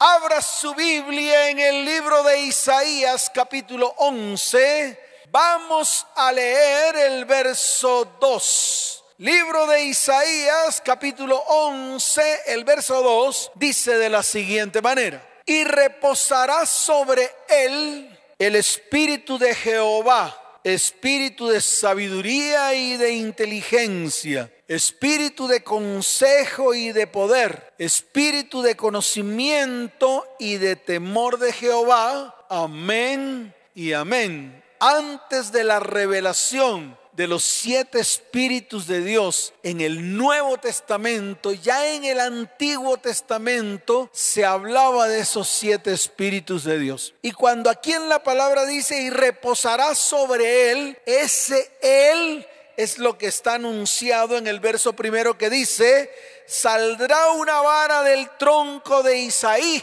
Abra 0.00 0.40
su 0.40 0.76
Biblia 0.76 1.50
en 1.50 1.58
el 1.58 1.84
libro 1.84 2.22
de 2.22 2.42
Isaías 2.42 3.28
capítulo 3.34 3.92
11. 3.96 4.96
Vamos 5.28 6.06
a 6.14 6.30
leer 6.30 6.94
el 6.94 7.24
verso 7.24 8.16
2. 8.20 9.04
Libro 9.18 9.66
de 9.66 9.82
Isaías 9.82 10.80
capítulo 10.84 11.36
11, 11.48 12.42
el 12.46 12.62
verso 12.62 13.02
2 13.02 13.50
dice 13.56 13.98
de 13.98 14.08
la 14.08 14.22
siguiente 14.22 14.80
manera. 14.80 15.20
Y 15.44 15.64
reposará 15.64 16.64
sobre 16.64 17.28
él 17.48 18.16
el 18.38 18.54
espíritu 18.54 19.36
de 19.36 19.52
Jehová 19.52 20.44
espíritu 20.74 21.48
de 21.48 21.60
sabiduría 21.60 22.74
y 22.74 22.96
de 22.96 23.12
inteligencia, 23.12 24.52
espíritu 24.68 25.48
de 25.48 25.64
consejo 25.64 26.74
y 26.74 26.92
de 26.92 27.06
poder, 27.06 27.72
espíritu 27.78 28.60
de 28.60 28.76
conocimiento 28.76 30.26
y 30.38 30.58
de 30.58 30.76
temor 30.76 31.38
de 31.38 31.52
Jehová. 31.52 32.46
Amén 32.50 33.54
y 33.74 33.94
amén. 33.94 34.62
Antes 34.78 35.50
de 35.52 35.64
la 35.64 35.80
revelación 35.80 36.96
de 37.12 37.26
los 37.26 37.42
siete 37.42 37.98
espíritus 37.98 38.86
de 38.86 39.00
Dios 39.02 39.52
en 39.64 39.80
el 39.80 40.16
Nuevo 40.16 40.56
Testamento, 40.58 41.52
ya 41.52 41.92
en 41.92 42.04
el 42.04 42.20
Antiguo 42.20 42.98
Testamento 42.98 44.08
se 44.12 44.44
hablaba 44.44 45.08
de 45.08 45.20
esos 45.20 45.48
siete 45.48 45.92
espíritus 45.92 46.62
de 46.62 46.78
Dios. 46.78 47.14
Y 47.22 47.32
cuando 47.32 47.70
aquí 47.70 47.92
en 47.92 48.08
la 48.08 48.22
palabra 48.22 48.66
dice 48.66 49.00
y 49.02 49.10
reposará 49.10 49.96
sobre 49.96 50.70
él, 50.70 50.98
ese 51.06 51.72
él 51.82 52.46
es 52.78 52.98
lo 52.98 53.18
que 53.18 53.26
está 53.26 53.54
anunciado 53.54 54.38
en 54.38 54.46
el 54.46 54.60
verso 54.60 54.92
primero 54.92 55.36
que 55.36 55.50
dice, 55.50 56.12
saldrá 56.46 57.32
una 57.32 57.60
vara 57.60 58.04
del 58.04 58.30
tronco 58.38 59.02
de 59.02 59.18
Isaí 59.18 59.82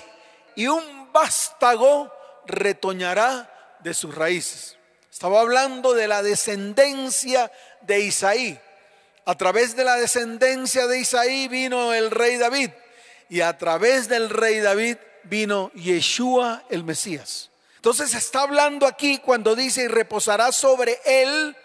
y 0.56 0.68
un 0.68 1.12
vástago 1.12 2.10
retoñará 2.46 3.78
de 3.82 3.94
sus 3.94 4.16
raíces. 4.16 4.78
Estaba 5.12 5.42
hablando 5.42 5.94
de 5.94 6.08
la 6.08 6.24
descendencia 6.24 7.52
de 7.82 8.00
Isaí. 8.00 8.58
A 9.26 9.36
través 9.36 9.76
de 9.76 9.84
la 9.84 9.98
descendencia 9.98 10.88
de 10.88 11.00
Isaí 11.00 11.50
vino 11.50 11.94
el 11.94 12.12
rey 12.12 12.38
David 12.38 12.70
y 13.28 13.42
a 13.42 13.58
través 13.58 14.08
del 14.08 14.30
rey 14.30 14.62
David 14.62 14.96
vino 15.24 15.70
Yeshua 15.74 16.64
el 16.70 16.86
Mesías. 16.86 17.50
Entonces 17.76 18.14
está 18.14 18.44
hablando 18.44 18.88
aquí 18.88 19.18
cuando 19.18 19.54
dice 19.54 19.84
y 19.84 19.88
reposará 19.90 20.54
sobre 20.54 20.98
él, 21.06 21.58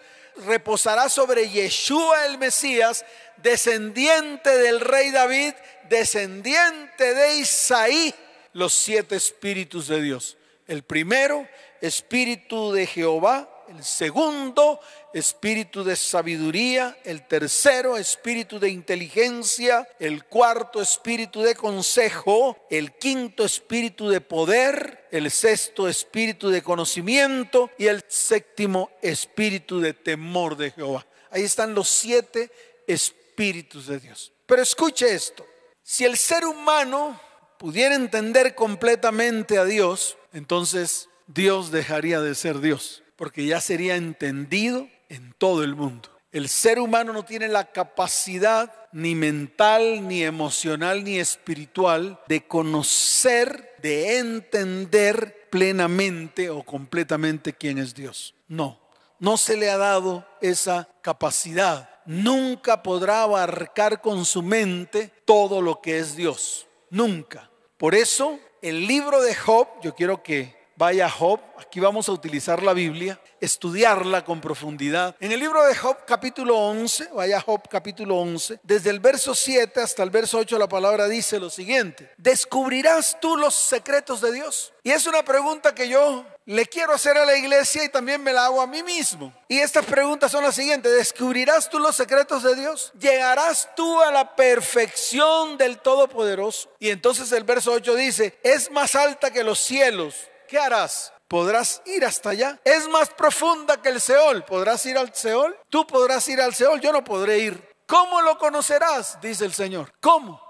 reposará 0.45 1.09
sobre 1.09 1.49
Yeshua 1.49 2.25
el 2.25 2.37
Mesías, 2.37 3.05
descendiente 3.37 4.49
del 4.57 4.79
rey 4.79 5.11
David, 5.11 5.53
descendiente 5.89 7.13
de 7.13 7.39
Isaí, 7.39 8.13
los 8.53 8.73
siete 8.73 9.15
espíritus 9.15 9.87
de 9.87 10.01
Dios. 10.01 10.37
El 10.67 10.83
primero 10.83 11.47
espíritu 11.81 12.71
de 12.71 12.85
Jehová, 12.85 13.49
el 13.69 13.83
segundo, 13.83 14.79
espíritu 15.13 15.83
de 15.83 15.95
sabiduría, 15.95 16.97
el 17.03 17.27
tercero, 17.27 17.97
espíritu 17.97 18.59
de 18.59 18.69
inteligencia, 18.69 19.87
el 19.99 20.25
cuarto, 20.25 20.81
espíritu 20.81 21.41
de 21.41 21.55
consejo, 21.55 22.57
el 22.69 22.93
quinto, 22.93 23.43
espíritu 23.43 24.09
de 24.09 24.21
poder, 24.21 25.07
el 25.11 25.29
sexto, 25.29 25.87
espíritu 25.87 26.49
de 26.49 26.61
conocimiento 26.61 27.69
y 27.77 27.87
el 27.87 28.03
séptimo, 28.07 28.89
espíritu 29.01 29.79
de 29.79 29.93
temor 29.93 30.57
de 30.57 30.71
Jehová. 30.71 31.05
Ahí 31.29 31.43
están 31.43 31.75
los 31.75 31.89
siete 31.89 32.51
espíritus 32.87 33.87
de 33.87 33.99
Dios. 33.99 34.31
Pero 34.45 34.61
escuche 34.61 35.13
esto, 35.13 35.45
si 35.83 36.05
el 36.05 36.17
ser 36.17 36.45
humano 36.45 37.19
pudiera 37.57 37.95
entender 37.95 38.55
completamente 38.55 39.57
a 39.57 39.65
Dios, 39.65 40.17
entonces 40.33 41.09
Dios 41.27 41.71
dejaría 41.71 42.19
de 42.19 42.35
ser 42.35 42.59
Dios, 42.59 43.03
porque 43.15 43.45
ya 43.45 43.61
sería 43.61 43.95
entendido 43.95 44.89
en 45.11 45.33
todo 45.37 45.63
el 45.63 45.75
mundo. 45.75 46.09
El 46.31 46.47
ser 46.47 46.79
humano 46.79 47.11
no 47.11 47.25
tiene 47.25 47.49
la 47.49 47.71
capacidad 47.71 48.73
ni 48.93 49.15
mental, 49.15 50.07
ni 50.07 50.23
emocional, 50.23 51.03
ni 51.03 51.19
espiritual 51.19 52.19
de 52.27 52.47
conocer, 52.47 53.75
de 53.81 54.19
entender 54.19 55.49
plenamente 55.49 56.49
o 56.49 56.63
completamente 56.63 57.51
quién 57.51 57.77
es 57.77 57.93
Dios. 57.93 58.33
No, 58.47 58.79
no 59.19 59.35
se 59.35 59.57
le 59.57 59.69
ha 59.69 59.77
dado 59.77 60.25
esa 60.39 60.87
capacidad. 61.01 61.89
Nunca 62.05 62.81
podrá 62.81 63.23
abarcar 63.23 64.01
con 64.01 64.23
su 64.23 64.41
mente 64.41 65.11
todo 65.25 65.61
lo 65.61 65.81
que 65.81 65.99
es 65.99 66.15
Dios. 66.15 66.65
Nunca. 66.89 67.51
Por 67.77 67.93
eso, 67.93 68.39
el 68.61 68.87
libro 68.87 69.21
de 69.21 69.35
Job, 69.35 69.67
yo 69.83 69.93
quiero 69.93 70.23
que 70.23 70.60
vaya 70.81 71.07
Job, 71.07 71.39
aquí 71.59 71.79
vamos 71.79 72.09
a 72.09 72.11
utilizar 72.11 72.63
la 72.63 72.73
Biblia, 72.73 73.21
estudiarla 73.39 74.25
con 74.25 74.41
profundidad. 74.41 75.15
En 75.19 75.31
el 75.31 75.39
libro 75.39 75.63
de 75.63 75.75
Job 75.75 75.95
capítulo 76.07 76.57
11, 76.57 77.09
vaya 77.13 77.39
Job 77.39 77.61
capítulo 77.69 78.17
11, 78.17 78.61
desde 78.63 78.89
el 78.89 78.99
verso 78.99 79.35
7 79.35 79.79
hasta 79.79 80.01
el 80.01 80.09
verso 80.09 80.39
8 80.39 80.57
la 80.57 80.67
palabra 80.67 81.07
dice 81.07 81.39
lo 81.39 81.51
siguiente, 81.51 82.09
¿descubrirás 82.17 83.19
tú 83.21 83.37
los 83.37 83.53
secretos 83.53 84.21
de 84.21 84.31
Dios? 84.31 84.73
Y 84.81 84.89
es 84.89 85.05
una 85.05 85.23
pregunta 85.23 85.75
que 85.75 85.87
yo 85.87 86.25
le 86.47 86.65
quiero 86.65 86.93
hacer 86.93 87.15
a 87.15 87.25
la 87.25 87.37
iglesia 87.37 87.83
y 87.83 87.89
también 87.89 88.23
me 88.23 88.33
la 88.33 88.45
hago 88.45 88.59
a 88.59 88.65
mí 88.65 88.81
mismo. 88.81 89.31
Y 89.47 89.59
estas 89.59 89.85
preguntas 89.85 90.31
son 90.31 90.43
las 90.43 90.55
siguientes. 90.55 90.91
¿Descubrirás 90.91 91.69
tú 91.69 91.77
los 91.77 91.95
secretos 91.95 92.41
de 92.41 92.55
Dios? 92.55 92.91
¿Llegarás 92.99 93.69
tú 93.75 94.01
a 94.01 94.09
la 94.09 94.35
perfección 94.35 95.59
del 95.59 95.77
Todopoderoso? 95.77 96.71
Y 96.79 96.89
entonces 96.89 97.31
el 97.33 97.43
verso 97.43 97.71
8 97.71 97.93
dice, 97.93 98.39
es 98.41 98.71
más 98.71 98.95
alta 98.95 99.29
que 99.29 99.43
los 99.43 99.59
cielos 99.59 100.30
¿qué 100.51 100.59
harás? 100.59 101.13
¿Podrás 101.29 101.81
ir 101.85 102.03
hasta 102.03 102.31
allá? 102.31 102.59
Es 102.65 102.85
más 102.89 103.09
profunda 103.09 103.81
que 103.81 103.87
el 103.87 104.01
Seol. 104.01 104.43
¿Podrás 104.43 104.85
ir 104.85 104.97
al 104.97 105.15
Seol? 105.15 105.57
Tú 105.69 105.87
podrás 105.87 106.27
ir 106.27 106.41
al 106.41 106.53
Seol, 106.53 106.81
yo 106.81 106.91
no 106.91 107.05
podré 107.05 107.39
ir. 107.39 107.69
¿Cómo 107.87 108.21
lo 108.21 108.37
conocerás? 108.37 109.17
Dice 109.21 109.45
el 109.45 109.53
Señor. 109.53 109.93
¿Cómo? 110.01 110.41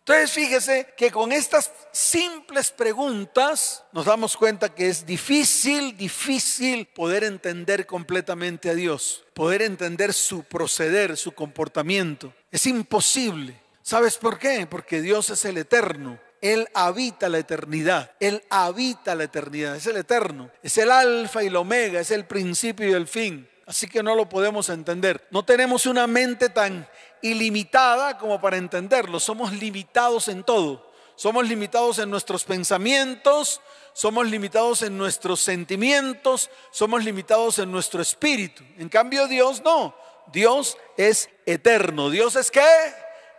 Entonces 0.00 0.32
fíjese 0.32 0.92
que 0.96 1.12
con 1.12 1.30
estas 1.30 1.70
simples 1.92 2.72
preguntas 2.72 3.84
nos 3.92 4.06
damos 4.06 4.36
cuenta 4.36 4.74
que 4.74 4.88
es 4.88 5.06
difícil, 5.06 5.96
difícil 5.96 6.86
poder 6.88 7.22
entender 7.22 7.86
completamente 7.86 8.68
a 8.68 8.74
Dios, 8.74 9.24
poder 9.34 9.62
entender 9.62 10.12
su 10.12 10.42
proceder, 10.42 11.16
su 11.16 11.32
comportamiento. 11.32 12.34
Es 12.50 12.66
imposible. 12.66 13.62
¿Sabes 13.82 14.18
por 14.18 14.38
qué? 14.38 14.66
Porque 14.66 15.00
Dios 15.00 15.30
es 15.30 15.44
el 15.44 15.58
eterno. 15.58 16.18
Él 16.44 16.68
habita 16.74 17.30
la 17.30 17.38
eternidad. 17.38 18.10
Él 18.20 18.44
habita 18.50 19.14
la 19.14 19.24
eternidad. 19.24 19.76
Es 19.76 19.86
el 19.86 19.96
eterno. 19.96 20.50
Es 20.62 20.76
el 20.76 20.90
alfa 20.90 21.42
y 21.42 21.46
el 21.46 21.56
omega. 21.56 22.00
Es 22.00 22.10
el 22.10 22.26
principio 22.26 22.86
y 22.86 22.92
el 22.92 23.08
fin. 23.08 23.48
Así 23.64 23.88
que 23.88 24.02
no 24.02 24.14
lo 24.14 24.28
podemos 24.28 24.68
entender. 24.68 25.26
No 25.30 25.42
tenemos 25.46 25.86
una 25.86 26.06
mente 26.06 26.50
tan 26.50 26.86
ilimitada 27.22 28.18
como 28.18 28.42
para 28.42 28.58
entenderlo. 28.58 29.18
Somos 29.20 29.54
limitados 29.54 30.28
en 30.28 30.44
todo. 30.44 30.92
Somos 31.16 31.48
limitados 31.48 31.98
en 31.98 32.10
nuestros 32.10 32.44
pensamientos, 32.44 33.62
somos 33.94 34.26
limitados 34.26 34.82
en 34.82 34.98
nuestros 34.98 35.40
sentimientos, 35.40 36.50
somos 36.72 37.04
limitados 37.04 37.58
en 37.60 37.72
nuestro 37.72 38.02
espíritu. 38.02 38.64
En 38.76 38.90
cambio 38.90 39.28
Dios 39.28 39.62
no. 39.62 39.94
Dios 40.30 40.76
es 40.98 41.30
eterno. 41.46 42.10
Dios 42.10 42.36
es 42.36 42.50
qué? 42.50 42.68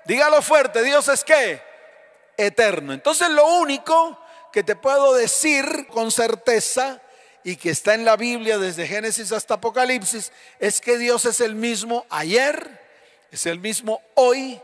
Dígalo 0.05 0.41
fuerte. 0.41 0.81
Dios 0.81 1.07
es 1.07 1.23
qué? 1.23 1.74
Eterno. 2.37 2.93
Entonces 2.93 3.29
lo 3.29 3.45
único 3.59 4.19
que 4.51 4.63
te 4.63 4.75
puedo 4.75 5.13
decir 5.13 5.87
con 5.87 6.11
certeza 6.11 7.01
y 7.43 7.57
que 7.57 7.69
está 7.69 7.93
en 7.93 8.05
la 8.05 8.15
Biblia 8.15 8.57
desde 8.57 8.87
Génesis 8.87 9.31
hasta 9.31 9.55
Apocalipsis 9.55 10.31
es 10.59 10.81
que 10.81 10.97
Dios 10.97 11.25
es 11.25 11.41
el 11.41 11.55
mismo 11.55 12.05
ayer, 12.09 12.81
es 13.31 13.45
el 13.45 13.59
mismo 13.59 14.01
hoy 14.15 14.59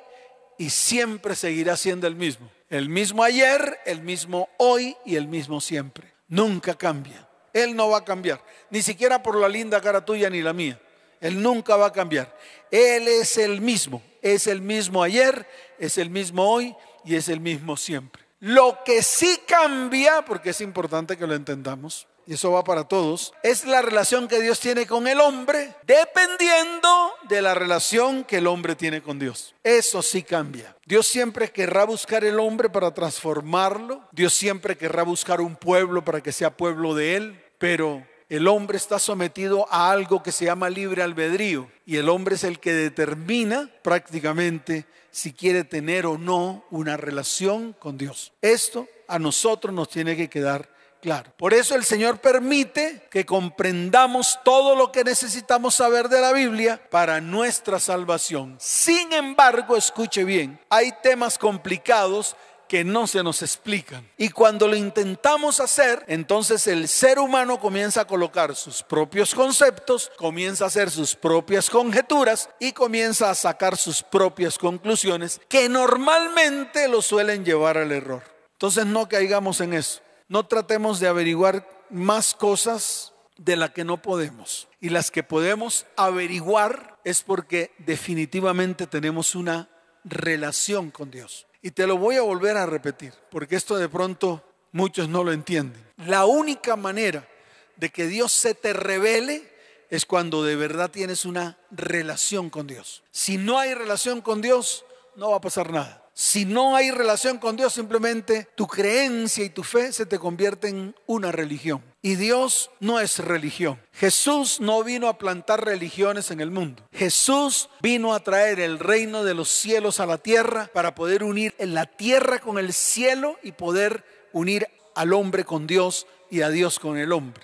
y 0.58 0.70
siempre 0.70 1.36
seguirá 1.36 1.78
siendo 1.78 2.08
el 2.08 2.16
mismo. 2.16 2.50
El 2.70 2.88
mismo 2.88 3.24
ayer, 3.24 3.80
el 3.86 4.02
mismo 4.02 4.48
hoy 4.58 4.96
y 5.06 5.18
el 5.18 5.28
mismo 5.28 5.59
siempre. 5.59 6.14
Nunca 6.29 6.74
cambia. 6.76 7.28
Él 7.52 7.76
no 7.76 7.90
va 7.90 7.97
a 7.97 8.06
cambiar, 8.06 8.41
ni 8.70 8.82
siquiera 8.82 9.22
por 9.22 9.38
la 9.38 9.50
linda 9.50 9.82
cara 9.82 10.06
tuya 10.06 10.29
ni 10.29 10.41
la 10.41 10.53
mía. 10.53 10.79
Él 11.20 11.41
nunca 11.41 11.76
va 11.76 11.88
a 11.88 11.91
cambiar. 11.91 12.35
Él 12.72 13.08
es 13.08 13.38
el 13.38 13.59
mismo, 13.62 14.02
es 14.22 14.47
el 14.47 14.62
mismo 14.62 15.03
ayer, 15.03 15.46
es 15.78 15.97
el 15.97 16.09
mismo 16.09 16.50
hoy 16.50 16.76
y 17.06 17.16
es 17.16 17.30
el 17.30 17.40
mismo 17.40 17.78
siempre. 17.78 18.24
Lo 18.40 18.80
que 18.84 19.03
sí 19.03 19.40
cambia, 19.48 20.26
porque 20.26 20.50
es 20.50 20.62
importante 20.62 21.18
que 21.18 21.28
lo 21.28 21.36
entendamos, 21.36 22.08
y 22.26 22.34
eso 22.34 22.52
va 22.52 22.64
para 22.64 22.86
todos, 22.86 23.34
es 23.44 23.66
la 23.66 23.82
relación 23.82 24.28
que 24.28 24.42
Dios 24.42 24.59
tiene 24.59 24.86
con 24.86 25.08
el 25.08 25.20
hombre, 25.20 25.76
dependiendo 25.86 27.12
de 27.28 27.42
la 27.42 27.53
relación 27.53 28.24
que 28.24 28.38
el 28.38 28.48
hombre 28.48 28.76
tiene 28.76 29.02
con 29.02 29.20
Dios. 29.20 29.56
Eso 29.64 30.02
sí 30.02 30.24
cambia. 30.24 30.76
Dios 30.86 31.08
siempre 31.08 31.52
querrá 31.52 31.84
buscar 31.84 32.24
el 32.24 32.40
hombre 32.40 32.70
para 32.70 32.94
transformarlo, 32.94 34.08
Dios 34.12 34.34
siempre 34.34 34.78
querrá 34.78 35.03
buscar 35.03 35.42
un 35.42 35.56
pueblo 35.56 36.03
para 36.03 36.22
que 36.22 36.32
sea 36.32 36.56
pueblo 36.56 36.96
de 36.96 37.16
él, 37.16 37.44
pero 37.58 38.03
el 38.31 38.47
hombre 38.47 38.78
está 38.78 38.97
sometido 38.97 39.67
a 39.69 39.91
algo 39.91 40.23
que 40.23 40.31
se 40.31 40.45
llama 40.45 40.69
libre 40.69 41.03
albedrío 41.03 41.69
y 41.85 41.97
el 41.97 42.07
hombre 42.07 42.35
es 42.35 42.45
el 42.45 42.61
que 42.61 42.72
determina 42.72 43.69
prácticamente 43.81 44.85
si 45.11 45.33
quiere 45.33 45.66
tener 45.66 46.05
o 46.05 46.17
no 46.17 46.63
una 46.72 46.95
relación 46.95 47.73
con 47.78 47.97
Dios. 47.97 48.31
Esto 48.41 48.87
a 49.09 49.19
nosotros 49.19 49.75
nos 49.75 49.89
tiene 49.89 50.16
que 50.16 50.29
quedar 50.29 50.69
claro. 51.01 51.33
Por 51.35 51.53
eso 51.53 51.75
el 51.75 51.83
Señor 51.83 52.19
permite 52.19 53.05
que 53.11 53.25
comprendamos 53.25 54.39
todo 54.45 54.78
lo 54.78 54.93
que 54.93 55.03
necesitamos 55.03 55.75
saber 55.75 56.07
de 56.07 56.22
la 56.22 56.31
Biblia 56.31 56.81
para 56.89 57.19
nuestra 57.19 57.81
salvación. 57.81 58.55
Sin 58.61 59.11
embargo, 59.11 59.75
escuche 59.75 60.23
bien, 60.23 60.57
hay 60.69 60.93
temas 61.03 61.37
complicados 61.37 62.37
que 62.72 62.85
no 62.85 63.06
se 63.06 63.22
nos 63.22 63.41
explican. 63.41 64.09
Y 64.16 64.29
cuando 64.29 64.66
lo 64.66 64.78
intentamos 64.78 65.59
hacer, 65.59 66.06
entonces 66.08 66.68
el 66.68 66.88
ser 66.88 67.20
humano 67.20 67.59
comienza 67.59 68.00
a 68.00 68.08
colocar 68.08 68.56
sus 68.56 68.82
propios 68.82 69.35
conceptos, 69.35 70.09
comienza 70.16 70.64
a 70.64 70.68
hacer 70.68 70.90
sus 70.90 71.14
propias 71.14 71.70
conjeturas 71.70 72.50
y 72.62 72.72
comienza 72.72 73.29
a 73.29 73.35
sacar 73.35 73.76
sus 73.76 74.02
propias 74.02 74.58
conclusiones 74.58 75.41
que 75.50 75.68
normalmente 75.68 76.88
lo 76.88 77.02
suelen 77.02 77.44
llevar 77.44 77.78
al 77.78 77.91
error. 77.91 78.23
Entonces 78.53 78.85
no 78.85 79.09
caigamos 79.09 79.59
en 79.59 79.74
eso. 79.74 80.00
No 80.29 80.46
tratemos 80.46 81.02
de 81.02 81.09
averiguar 81.09 81.67
más 81.90 82.34
cosas 82.34 83.12
de 83.35 83.58
las 83.58 83.72
que 83.72 83.84
no 83.84 84.02
podemos. 84.02 84.70
Y 84.79 84.91
las 84.91 85.12
que 85.12 85.24
podemos 85.24 85.88
averiguar 85.97 86.97
es 87.03 87.22
porque 87.22 87.74
definitivamente 87.79 88.88
tenemos 88.88 89.35
una 89.35 89.67
relación 90.06 90.90
con 90.90 91.12
Dios. 91.12 91.47
Y 91.61 91.72
te 91.72 91.85
lo 91.85 91.97
voy 91.97 92.16
a 92.16 92.22
volver 92.22 92.58
a 92.58 92.66
repetir, 92.66 93.13
porque 93.29 93.55
esto 93.55 93.78
de 93.78 93.87
pronto 93.87 94.43
muchos 94.72 95.08
no 95.09 95.23
lo 95.23 95.31
entienden. 95.31 95.81
La 96.05 96.25
única 96.25 96.75
manera 96.75 97.28
de 97.75 97.90
que 97.90 98.08
Dios 98.08 98.31
se 98.31 98.55
te 98.55 98.73
revele 98.73 99.52
es 99.90 100.05
cuando 100.05 100.43
de 100.43 100.55
verdad 100.55 100.90
tienes 100.90 101.25
una 101.25 101.58
relación 101.69 102.49
con 102.49 102.66
Dios. 102.66 103.03
Si 103.11 103.37
no 103.37 103.59
hay 103.59 103.73
relación 103.73 104.22
con 104.22 104.41
Dios, 104.41 104.85
no 105.16 105.31
va 105.31 105.37
a 105.37 105.41
pasar 105.41 105.72
nada. 105.72 106.01
Si 106.13 106.46
no 106.46 106.75
hay 106.75 106.91
relación 106.91 107.37
con 107.37 107.55
Dios, 107.55 107.73
simplemente 107.73 108.47
tu 108.55 108.67
creencia 108.67 109.46
y 109.46 109.49
tu 109.49 109.63
fe 109.63 109.93
se 109.93 110.05
te 110.05 110.19
convierte 110.19 110.67
en 110.67 110.93
una 111.05 111.31
religión. 111.31 111.84
Y 112.02 112.16
Dios 112.16 112.69
no 112.79 112.99
es 112.99 113.19
religión. 113.19 113.79
Jesús 113.93 114.59
no 114.59 114.84
vino 114.84 115.08
a 115.08 115.17
plantar 115.17 115.63
religiones 115.63 116.29
en 116.31 116.41
el 116.41 116.52
mundo. 116.52 116.85
Jesús 116.91 117.69
vino 117.81 118.13
a 118.13 118.19
traer 118.19 118.59
el 118.59 118.79
reino 118.79 119.23
de 119.23 119.34
los 119.34 119.49
cielos 119.49 119.99
a 119.99 120.05
la 120.05 120.17
tierra 120.17 120.69
para 120.73 120.96
poder 120.96 121.23
unir 121.23 121.55
la 121.59 121.85
tierra 121.85 122.40
con 122.40 122.57
el 122.57 122.73
cielo 122.73 123.37
y 123.41 123.53
poder 123.53 124.03
unir 124.34 124.67
al 124.96 125.14
hombre 125.14 125.46
con 125.46 125.66
Dios 125.66 126.07
y 126.29 126.41
a 126.41 126.49
Dios 126.49 126.79
con 126.79 126.97
el 126.97 127.14
hombre. 127.14 127.43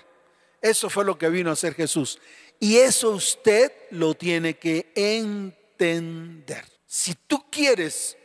Eso 0.60 0.90
fue 0.90 1.04
lo 1.04 1.16
que 1.16 1.30
vino 1.30 1.50
a 1.50 1.54
hacer 1.54 1.74
Jesús. 1.74 2.18
Y 2.60 2.76
eso 2.78 3.10
usted 3.10 3.72
lo 3.90 4.14
tiene 4.14 4.58
que 4.58 4.92
entender. 4.94 6.64
Si 6.86 7.14
tú 7.14 7.44
quieres 7.50 8.17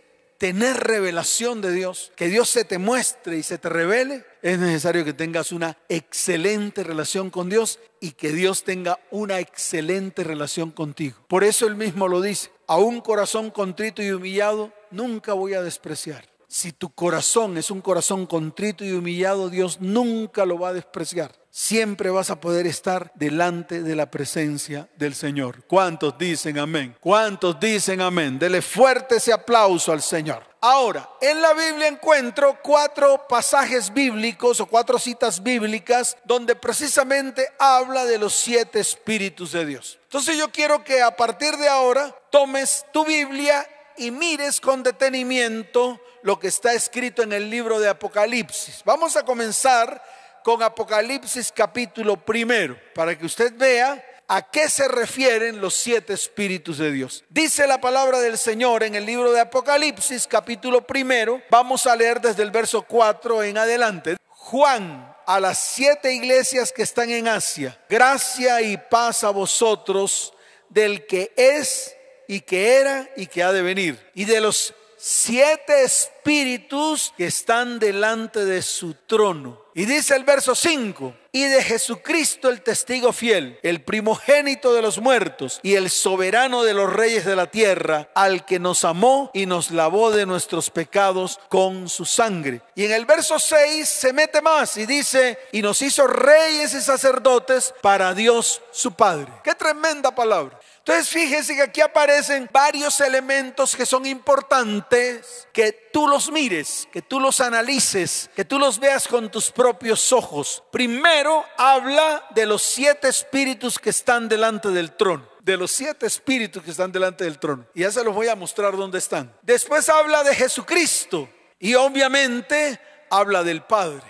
tener 0.43 0.75
revelación 0.75 1.61
de 1.61 1.71
Dios, 1.71 2.11
que 2.17 2.27
Dios 2.27 2.49
se 2.49 2.65
te 2.65 2.77
muestre 2.77 3.37
y 3.37 3.43
se 3.43 3.57
te 3.57 3.69
revele, 3.69 4.25
es 4.41 4.59
necesario 4.59 5.05
que 5.05 5.13
tengas 5.13 5.53
una 5.53 5.77
excelente 5.87 6.83
relación 6.83 7.29
con 7.29 7.47
Dios 7.47 7.79
y 8.01 8.11
que 8.11 8.33
Dios 8.33 8.65
tenga 8.65 8.99
una 9.09 9.39
excelente 9.39 10.21
relación 10.21 10.71
contigo. 10.71 11.15
Por 11.29 11.45
eso 11.45 11.65
él 11.65 11.77
mismo 11.77 12.09
lo 12.09 12.19
dice, 12.19 12.51
a 12.67 12.75
un 12.75 12.99
corazón 12.99 13.51
contrito 13.51 14.03
y 14.03 14.11
humillado 14.11 14.73
nunca 14.91 15.31
voy 15.31 15.53
a 15.53 15.61
despreciar. 15.61 16.25
Si 16.49 16.73
tu 16.73 16.93
corazón 16.93 17.57
es 17.57 17.71
un 17.71 17.79
corazón 17.79 18.25
contrito 18.25 18.83
y 18.83 18.91
humillado, 18.91 19.49
Dios 19.49 19.79
nunca 19.79 20.45
lo 20.45 20.59
va 20.59 20.67
a 20.67 20.73
despreciar 20.73 21.42
siempre 21.55 22.09
vas 22.09 22.31
a 22.31 22.41
poder 22.41 22.65
estar 22.65 23.11
delante 23.13 23.83
de 23.83 23.95
la 23.95 24.09
presencia 24.09 24.89
del 24.95 25.13
Señor. 25.13 25.63
¿Cuántos 25.67 26.17
dicen 26.17 26.57
amén? 26.57 26.97
¿Cuántos 26.99 27.59
dicen 27.59 28.01
amén? 28.01 28.39
Dele 28.39 28.63
fuerte 28.63 29.17
ese 29.17 29.31
aplauso 29.31 29.91
al 29.91 30.01
Señor. 30.01 30.43
Ahora, 30.61 31.07
en 31.21 31.43
la 31.43 31.53
Biblia 31.53 31.87
encuentro 31.87 32.57
cuatro 32.63 33.27
pasajes 33.29 33.93
bíblicos 33.93 34.61
o 34.61 34.65
cuatro 34.65 34.97
citas 34.97 35.43
bíblicas 35.43 36.17
donde 36.23 36.55
precisamente 36.55 37.47
habla 37.59 38.05
de 38.05 38.17
los 38.17 38.33
siete 38.33 38.79
espíritus 38.79 39.51
de 39.51 39.67
Dios. 39.67 39.99
Entonces 40.05 40.35
yo 40.35 40.51
quiero 40.51 40.83
que 40.83 41.03
a 41.03 41.15
partir 41.15 41.55
de 41.57 41.67
ahora 41.67 42.15
tomes 42.31 42.83
tu 42.91 43.05
Biblia 43.05 43.63
y 43.95 44.09
mires 44.09 44.59
con 44.59 44.81
detenimiento 44.81 46.01
lo 46.23 46.39
que 46.39 46.47
está 46.47 46.73
escrito 46.73 47.21
en 47.21 47.31
el 47.31 47.51
libro 47.51 47.79
de 47.79 47.89
Apocalipsis. 47.89 48.81
Vamos 48.85 49.15
a 49.15 49.23
comenzar 49.23 50.01
con 50.43 50.61
Apocalipsis 50.61 51.51
capítulo 51.55 52.17
primero, 52.17 52.77
para 52.93 53.17
que 53.17 53.25
usted 53.25 53.53
vea 53.55 54.03
a 54.27 54.49
qué 54.49 54.69
se 54.69 54.87
refieren 54.87 55.61
los 55.61 55.73
siete 55.73 56.13
espíritus 56.13 56.77
de 56.77 56.91
Dios. 56.91 57.23
Dice 57.29 57.67
la 57.67 57.79
palabra 57.79 58.19
del 58.19 58.37
Señor 58.37 58.83
en 58.83 58.95
el 58.95 59.05
libro 59.05 59.31
de 59.31 59.39
Apocalipsis 59.39 60.27
capítulo 60.27 60.85
primero, 60.85 61.41
vamos 61.49 61.87
a 61.87 61.95
leer 61.95 62.21
desde 62.21 62.43
el 62.43 62.51
verso 62.51 62.83
4 62.83 63.43
en 63.43 63.57
adelante. 63.57 64.17
Juan, 64.27 65.15
a 65.25 65.39
las 65.39 65.57
siete 65.57 66.13
iglesias 66.13 66.71
que 66.71 66.83
están 66.83 67.09
en 67.09 67.27
Asia, 67.27 67.79
gracia 67.89 68.61
y 68.61 68.77
paz 68.77 69.23
a 69.23 69.29
vosotros 69.29 70.33
del 70.69 71.05
que 71.05 71.31
es 71.37 71.95
y 72.27 72.41
que 72.41 72.75
era 72.75 73.09
y 73.15 73.27
que 73.27 73.43
ha 73.43 73.51
de 73.51 73.61
venir, 73.61 74.11
y 74.13 74.25
de 74.25 74.41
los 74.41 74.73
siete 74.97 75.83
espíritus 75.83 77.13
que 77.17 77.25
están 77.25 77.79
delante 77.79 78.45
de 78.45 78.61
su 78.61 78.93
trono. 78.93 79.62
Y 79.75 79.85
dice 79.85 80.15
el 80.15 80.23
verso 80.23 80.53
5, 80.53 81.15
y 81.31 81.45
de 81.45 81.63
Jesucristo 81.63 82.47
el 82.49 82.61
testigo 82.61 83.11
fiel, 83.11 83.57
el 83.63 83.81
primogénito 83.81 84.71
de 84.71 84.83
los 84.83 84.99
muertos 84.99 85.59
y 85.63 85.73
el 85.73 85.89
soberano 85.89 86.63
de 86.63 86.75
los 86.75 86.93
reyes 86.93 87.25
de 87.25 87.35
la 87.35 87.47
tierra, 87.47 88.07
al 88.13 88.45
que 88.45 88.59
nos 88.59 88.85
amó 88.85 89.31
y 89.33 89.47
nos 89.47 89.71
lavó 89.71 90.11
de 90.11 90.27
nuestros 90.27 90.69
pecados 90.69 91.39
con 91.49 91.89
su 91.89 92.05
sangre. 92.05 92.61
Y 92.75 92.85
en 92.85 92.91
el 92.91 93.05
verso 93.05 93.39
6 93.39 93.89
se 93.89 94.13
mete 94.13 94.43
más 94.43 94.77
y 94.77 94.85
dice, 94.85 95.39
y 95.51 95.63
nos 95.63 95.81
hizo 95.81 96.05
reyes 96.05 96.75
y 96.75 96.81
sacerdotes 96.81 97.73
para 97.81 98.13
Dios 98.13 98.61
su 98.71 98.93
Padre. 98.93 99.31
Qué 99.43 99.55
tremenda 99.55 100.13
palabra. 100.13 100.59
Entonces 100.85 101.07
fíjese 101.07 101.55
que 101.55 101.61
aquí 101.61 101.79
aparecen 101.79 102.49
varios 102.51 102.99
elementos 102.99 103.73
que 103.73 103.85
son 103.85 104.05
importantes, 104.05 105.47
que 105.53 105.71
tú 105.93 106.09
los 106.09 106.29
mires, 106.29 106.89
que 106.91 107.01
tú 107.01 107.21
los 107.21 107.39
analices, 107.39 108.29
que 108.35 108.43
tú 108.43 108.59
los 108.59 108.79
veas 108.79 109.07
con 109.07 109.31
tus 109.31 109.49
propios 109.49 110.11
ojos. 110.11 110.61
Primero 110.73 111.45
habla 111.57 112.25
de 112.31 112.45
los 112.45 112.63
siete 112.63 113.07
espíritus 113.07 113.79
que 113.79 113.91
están 113.91 114.27
delante 114.27 114.69
del 114.69 114.91
trono 114.91 115.31
de 115.43 115.57
los 115.57 115.71
siete 115.71 116.05
espíritus 116.05 116.63
que 116.63 116.71
están 116.71 116.91
delante 116.91 117.25
del 117.25 117.37
trono. 117.37 117.65
Y 117.73 117.81
ya 117.81 117.91
se 117.91 118.03
los 118.03 118.15
voy 118.15 118.29
a 118.29 118.35
mostrar 118.35 118.77
dónde 118.77 118.97
están. 118.97 119.33
Después 119.41 119.89
habla 119.89 120.23
de 120.23 120.33
Jesucristo 120.33 121.29
y 121.59 121.75
obviamente 121.75 122.79
habla 123.09 123.43
del 123.43 123.61
Padre. 123.61 124.05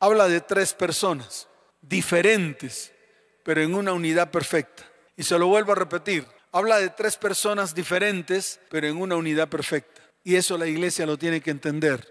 Habla 0.00 0.28
de 0.28 0.40
tres 0.40 0.72
personas 0.72 1.46
diferentes, 1.82 2.90
pero 3.42 3.60
en 3.60 3.74
una 3.74 3.92
unidad 3.92 4.30
perfecta. 4.30 4.91
Y 5.16 5.22
se 5.22 5.38
lo 5.38 5.46
vuelvo 5.46 5.72
a 5.72 5.76
repetir. 5.76 6.26
Habla 6.52 6.78
de 6.78 6.90
tres 6.90 7.16
personas 7.16 7.74
diferentes, 7.74 8.60
pero 8.70 8.86
en 8.86 8.96
una 8.96 9.16
unidad 9.16 9.48
perfecta. 9.48 10.02
Y 10.24 10.36
eso 10.36 10.56
la 10.58 10.66
iglesia 10.66 11.06
lo 11.06 11.18
tiene 11.18 11.40
que 11.40 11.50
entender. 11.50 12.06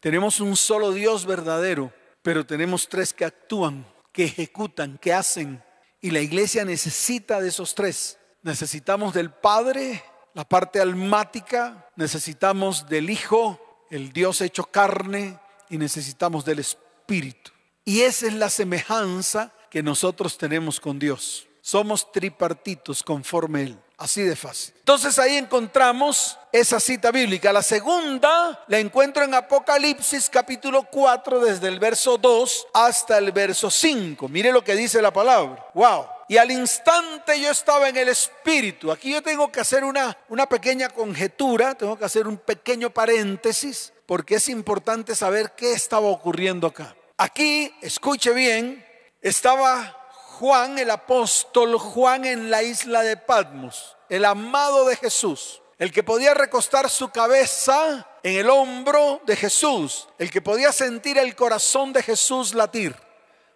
Tenemos 0.00 0.40
un 0.40 0.56
solo 0.56 0.92
Dios 0.92 1.24
verdadero, 1.26 1.92
pero 2.22 2.44
tenemos 2.44 2.88
tres 2.88 3.12
que 3.12 3.24
actúan, 3.24 3.86
que 4.12 4.24
ejecutan, 4.24 4.98
que 4.98 5.12
hacen. 5.12 5.62
Y 6.00 6.10
la 6.10 6.20
iglesia 6.20 6.64
necesita 6.64 7.40
de 7.40 7.48
esos 7.48 7.74
tres. 7.74 8.18
Necesitamos 8.42 9.14
del 9.14 9.30
Padre, 9.30 10.02
la 10.34 10.44
parte 10.44 10.80
almática, 10.80 11.88
necesitamos 11.96 12.86
del 12.88 13.08
Hijo, 13.08 13.86
el 13.90 14.12
Dios 14.12 14.40
hecho 14.40 14.64
carne, 14.64 15.38
y 15.70 15.78
necesitamos 15.78 16.44
del 16.44 16.58
Espíritu. 16.58 17.52
Y 17.84 18.02
esa 18.02 18.26
es 18.26 18.34
la 18.34 18.50
semejanza 18.50 19.52
que 19.70 19.82
nosotros 19.82 20.36
tenemos 20.38 20.80
con 20.80 20.98
Dios. 20.98 21.46
Somos 21.66 22.12
tripartitos 22.12 23.02
conforme 23.02 23.62
Él. 23.62 23.78
Así 23.96 24.20
de 24.20 24.36
fácil. 24.36 24.74
Entonces 24.80 25.18
ahí 25.18 25.38
encontramos 25.38 26.38
esa 26.52 26.78
cita 26.78 27.10
bíblica. 27.10 27.54
La 27.54 27.62
segunda 27.62 28.62
la 28.68 28.78
encuentro 28.78 29.24
en 29.24 29.32
Apocalipsis 29.32 30.28
capítulo 30.28 30.82
4 30.82 31.40
desde 31.40 31.68
el 31.68 31.78
verso 31.78 32.18
2 32.18 32.66
hasta 32.74 33.16
el 33.16 33.32
verso 33.32 33.70
5. 33.70 34.28
Mire 34.28 34.52
lo 34.52 34.62
que 34.62 34.74
dice 34.74 35.00
la 35.00 35.10
palabra. 35.10 35.66
Wow. 35.72 36.04
Y 36.28 36.36
al 36.36 36.50
instante 36.50 37.40
yo 37.40 37.50
estaba 37.50 37.88
en 37.88 37.96
el 37.96 38.08
espíritu. 38.10 38.92
Aquí 38.92 39.12
yo 39.12 39.22
tengo 39.22 39.50
que 39.50 39.60
hacer 39.60 39.84
una, 39.84 40.18
una 40.28 40.46
pequeña 40.46 40.90
conjetura, 40.90 41.74
tengo 41.74 41.98
que 41.98 42.04
hacer 42.04 42.28
un 42.28 42.36
pequeño 42.36 42.90
paréntesis, 42.90 43.94
porque 44.04 44.34
es 44.34 44.50
importante 44.50 45.14
saber 45.14 45.52
qué 45.52 45.72
estaba 45.72 46.08
ocurriendo 46.08 46.66
acá. 46.66 46.94
Aquí, 47.16 47.74
escuche 47.80 48.34
bien, 48.34 48.84
estaba 49.22 50.03
Juan 50.38 50.78
el 50.80 50.90
apóstol, 50.90 51.78
Juan 51.78 52.24
en 52.24 52.50
la 52.50 52.62
isla 52.62 53.02
de 53.02 53.16
Patmos, 53.16 53.96
el 54.08 54.24
amado 54.24 54.84
de 54.84 54.96
Jesús, 54.96 55.62
el 55.78 55.92
que 55.92 56.02
podía 56.02 56.34
recostar 56.34 56.90
su 56.90 57.10
cabeza 57.10 58.04
en 58.22 58.36
el 58.36 58.50
hombro 58.50 59.20
de 59.26 59.36
Jesús, 59.36 60.08
el 60.18 60.32
que 60.32 60.42
podía 60.42 60.72
sentir 60.72 61.18
el 61.18 61.36
corazón 61.36 61.92
de 61.92 62.02
Jesús 62.02 62.52
latir. 62.52 62.96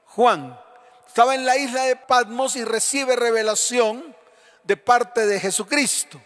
Juan, 0.04 0.56
estaba 1.06 1.34
en 1.34 1.44
la 1.44 1.56
isla 1.56 1.82
de 1.82 1.96
Patmos 1.96 2.54
y 2.54 2.62
recibe 2.62 3.16
revelación 3.16 4.14
de 4.62 4.76
parte 4.76 5.26
de 5.26 5.40
Jesucristo. 5.40 6.22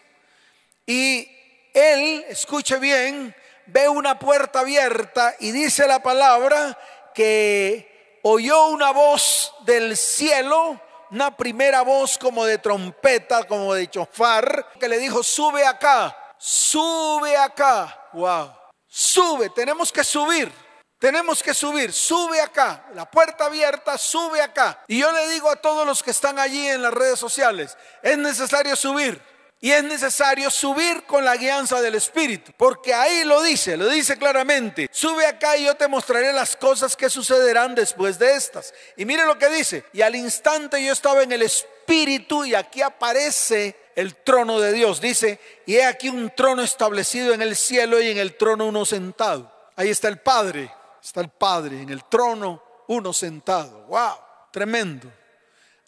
Y 0.85 1.31
él, 1.73 2.27
escuche 2.29 2.79
bien, 2.79 3.35
ve 3.67 3.89
una 3.89 4.19
puerta 4.19 4.61
abierta 4.61 5.35
y 5.41 5.51
dice 5.51 5.87
la 5.87 6.03
palabra 6.03 6.79
que 7.15 7.92
oyó 8.23 8.67
una 8.69 8.93
voz 8.93 9.55
del 9.65 9.97
cielo, 9.97 10.81
una 11.11 11.37
primera 11.37 11.83
voz 11.83 12.17
como 12.17 12.45
de 12.45 12.59
trompeta, 12.59 13.45
como 13.45 13.75
de 13.75 13.91
chofar, 13.91 14.73
que 14.81 14.89
le 14.89 14.99
dijo, 14.99 15.23
sube 15.23 15.67
acá, 15.67 16.17
sube 16.39 17.37
acá. 17.37 18.09
Wow, 18.13 18.53
sube, 18.87 19.51
tenemos 19.51 19.93
que 19.93 20.05
subir. 20.05 20.51
Tenemos 20.99 21.43
que 21.43 21.53
subir, 21.53 21.93
sube 21.93 22.41
acá, 22.41 22.87
la 22.95 23.11
puerta 23.11 23.47
abierta, 23.47 23.99
sube 23.99 24.41
acá. 24.41 24.85
Y 24.87 25.01
yo 25.01 25.11
le 25.11 25.31
digo 25.31 25.51
a 25.51 25.57
todos 25.57 25.85
los 25.85 26.01
que 26.01 26.13
están 26.13 26.39
allí 26.39 26.69
en 26.69 26.81
las 26.81 26.95
redes 26.95 27.19
sociales, 27.19 27.77
es 28.03 28.17
necesario 28.17 28.77
subir. 28.77 29.21
Y 29.65 29.71
es 29.71 29.85
necesario 29.85 30.51
subir 30.51 31.05
con 31.05 31.25
la 31.25 31.37
guianza 31.37 31.81
del 31.81 31.95
Espíritu, 31.95 32.51
porque 32.57 32.93
ahí 32.93 33.23
lo 33.23 33.41
dice, 33.45 33.77
lo 33.77 33.89
dice 33.89 34.19
claramente. 34.19 34.89
Sube 34.91 35.25
acá 35.25 35.57
y 35.57 35.67
yo 35.67 35.77
te 35.77 35.87
mostraré 35.87 36.33
las 36.33 36.57
cosas 36.57 36.97
que 36.97 37.09
sucederán 37.09 37.77
después 37.77 38.19
de 38.19 38.35
estas. 38.35 38.75
Y 38.97 39.05
mire 39.05 39.25
lo 39.25 39.39
que 39.39 39.49
dice, 39.51 39.85
y 39.93 40.03
al 40.03 40.17
instante 40.17 40.85
yo 40.85 40.93
estaba 40.93 41.23
en 41.23 41.31
el 41.31 41.43
Espíritu 41.43 42.45
y 42.45 42.57
aquí 42.57 42.83
aparece 42.83 43.77
el 43.95 44.17
trono 44.17 44.59
de 44.59 44.73
Dios. 44.73 45.01
Dice, 45.01 45.39
y 45.65 45.77
he 45.77 45.85
aquí 45.85 46.09
un 46.09 46.35
trono 46.35 46.63
establecido 46.63 47.33
en 47.33 47.41
el 47.41 47.55
cielo 47.55 48.01
y 48.01 48.11
en 48.11 48.19
el 48.19 48.37
trono 48.37 48.67
uno 48.67 48.85
sentado. 48.85 49.71
Ahí 49.77 49.91
está 49.91 50.09
el 50.09 50.19
Padre, 50.19 50.75
está 51.01 51.21
el 51.21 51.29
Padre, 51.29 51.83
en 51.83 51.91
el 51.91 52.05
trono 52.07 52.61
uno 52.89 53.13
sentado. 53.13 53.85
¡Wow! 53.87 54.17
Tremendo. 54.51 55.09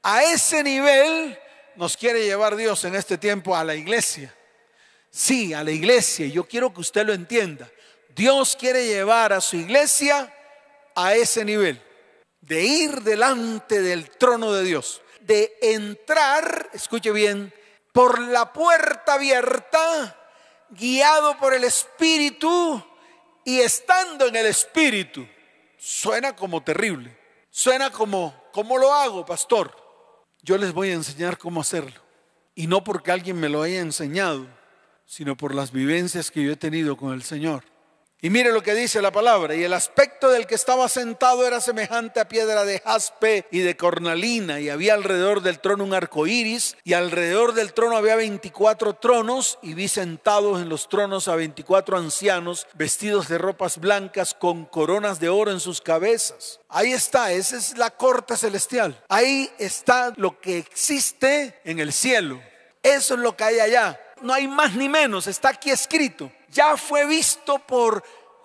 A 0.00 0.22
ese 0.22 0.62
nivel 0.62 1.36
nos 1.76 1.96
quiere 1.96 2.24
llevar 2.24 2.56
Dios 2.56 2.84
en 2.84 2.94
este 2.94 3.18
tiempo 3.18 3.56
a 3.56 3.64
la 3.64 3.74
iglesia. 3.74 4.34
Sí, 5.10 5.54
a 5.54 5.62
la 5.62 5.70
iglesia. 5.70 6.26
Yo 6.26 6.44
quiero 6.44 6.72
que 6.72 6.80
usted 6.80 7.06
lo 7.06 7.12
entienda. 7.12 7.70
Dios 8.14 8.56
quiere 8.56 8.86
llevar 8.86 9.32
a 9.32 9.40
su 9.40 9.56
iglesia 9.56 10.32
a 10.94 11.14
ese 11.14 11.44
nivel. 11.44 11.82
De 12.40 12.62
ir 12.62 13.02
delante 13.02 13.80
del 13.80 14.10
trono 14.10 14.52
de 14.52 14.64
Dios. 14.64 15.02
De 15.20 15.56
entrar, 15.62 16.70
escuche 16.72 17.10
bien, 17.10 17.52
por 17.92 18.18
la 18.18 18.52
puerta 18.52 19.14
abierta, 19.14 20.20
guiado 20.70 21.38
por 21.38 21.54
el 21.54 21.64
Espíritu 21.64 22.84
y 23.44 23.60
estando 23.60 24.26
en 24.26 24.36
el 24.36 24.46
Espíritu. 24.46 25.26
Suena 25.78 26.34
como 26.34 26.62
terrible. 26.62 27.16
Suena 27.50 27.90
como, 27.90 28.48
¿cómo 28.52 28.78
lo 28.78 28.92
hago, 28.92 29.24
pastor? 29.24 29.83
Yo 30.44 30.58
les 30.58 30.74
voy 30.74 30.90
a 30.90 30.94
enseñar 30.94 31.38
cómo 31.38 31.62
hacerlo. 31.62 31.98
Y 32.54 32.66
no 32.66 32.84
porque 32.84 33.10
alguien 33.10 33.40
me 33.40 33.48
lo 33.48 33.62
haya 33.62 33.80
enseñado, 33.80 34.46
sino 35.06 35.38
por 35.38 35.54
las 35.54 35.72
vivencias 35.72 36.30
que 36.30 36.44
yo 36.44 36.52
he 36.52 36.56
tenido 36.56 36.98
con 36.98 37.14
el 37.14 37.22
Señor. 37.22 37.64
Y 38.24 38.30
mire 38.30 38.52
lo 38.52 38.62
que 38.62 38.72
dice 38.72 39.02
la 39.02 39.12
palabra. 39.12 39.54
Y 39.54 39.64
el 39.64 39.74
aspecto 39.74 40.30
del 40.30 40.46
que 40.46 40.54
estaba 40.54 40.88
sentado 40.88 41.46
era 41.46 41.60
semejante 41.60 42.20
a 42.20 42.26
piedra 42.26 42.64
de 42.64 42.80
jaspe 42.80 43.46
y 43.50 43.58
de 43.58 43.76
cornalina. 43.76 44.60
Y 44.60 44.70
había 44.70 44.94
alrededor 44.94 45.42
del 45.42 45.60
trono 45.60 45.84
un 45.84 45.92
arco 45.92 46.26
iris. 46.26 46.74
Y 46.84 46.94
alrededor 46.94 47.52
del 47.52 47.74
trono 47.74 47.98
había 47.98 48.16
24 48.16 48.94
tronos. 48.94 49.58
Y 49.60 49.74
vi 49.74 49.88
sentados 49.88 50.62
en 50.62 50.70
los 50.70 50.88
tronos 50.88 51.28
a 51.28 51.36
24 51.36 51.98
ancianos 51.98 52.66
vestidos 52.72 53.28
de 53.28 53.36
ropas 53.36 53.76
blancas 53.76 54.32
con 54.32 54.64
coronas 54.64 55.20
de 55.20 55.28
oro 55.28 55.50
en 55.50 55.60
sus 55.60 55.82
cabezas. 55.82 56.60
Ahí 56.70 56.94
está, 56.94 57.30
esa 57.30 57.58
es 57.58 57.76
la 57.76 57.90
corte 57.90 58.38
celestial. 58.38 59.04
Ahí 59.10 59.50
está 59.58 60.14
lo 60.16 60.40
que 60.40 60.56
existe 60.56 61.60
en 61.62 61.78
el 61.78 61.92
cielo. 61.92 62.40
Eso 62.82 63.14
es 63.16 63.20
lo 63.20 63.36
que 63.36 63.44
hay 63.44 63.60
allá. 63.60 64.00
No 64.24 64.34
hay 64.34 64.48
más 64.48 64.74
ni 64.74 64.88
menos, 64.88 65.28
está 65.28 65.50
aquí 65.50 65.70
escrito 65.70 66.32
ya 66.54 66.76
fue 66.76 67.04
visto 67.04 67.58
por 67.58 68.02